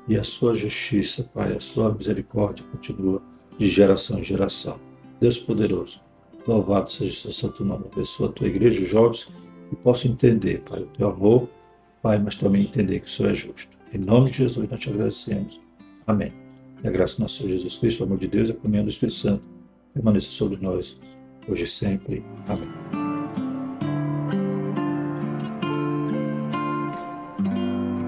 e 0.07 0.17
a 0.17 0.23
sua 0.23 0.53
justiça, 0.53 1.23
Pai, 1.33 1.57
a 1.57 1.59
sua 1.59 1.91
misericórdia 1.91 2.63
continua 2.71 3.23
de 3.57 3.67
geração 3.67 4.19
em 4.19 4.23
geração. 4.23 4.86
Deus 5.19 5.37
poderoso, 5.37 5.99
louvado 6.47 6.91
seja 6.91 7.11
o 7.11 7.21
seu 7.21 7.31
santo 7.31 7.65
nome, 7.65 7.85
abençoa 7.91 8.29
a 8.29 8.31
tua 8.31 8.47
igreja, 8.47 8.81
os 8.81 8.89
jovens, 8.89 9.27
que 9.69 9.75
possam 9.75 10.11
entender, 10.11 10.61
Pai, 10.61 10.81
o 10.81 10.87
teu 10.87 11.09
amor, 11.09 11.49
Pai, 12.01 12.19
mas 12.19 12.35
também 12.35 12.63
entender 12.63 12.99
que 12.99 13.07
o 13.07 13.09
Senhor 13.09 13.31
é 13.31 13.35
justo. 13.35 13.77
Em 13.93 13.97
nome 13.97 14.31
de 14.31 14.37
Jesus 14.37 14.69
nós 14.69 14.79
te 14.79 14.89
agradecemos. 14.89 15.59
Amém. 16.05 16.31
E 16.83 16.87
a 16.87 16.91
graça 16.91 17.17
do 17.17 17.21
nosso 17.21 17.37
Senhor 17.37 17.49
Jesus 17.49 17.77
Cristo, 17.77 18.01
o 18.01 18.03
amor 18.05 18.19
de 18.19 18.27
Deus 18.27 18.49
e 18.49 18.51
a 18.51 18.55
comunhão 18.55 18.83
do 18.83 18.89
Espírito 18.89 19.17
Santo 19.17 19.43
permaneça 19.93 20.31
sobre 20.31 20.57
nós, 20.61 20.95
hoje 21.47 21.63
e 21.63 21.67
sempre. 21.67 22.23
Amém. 22.47 22.96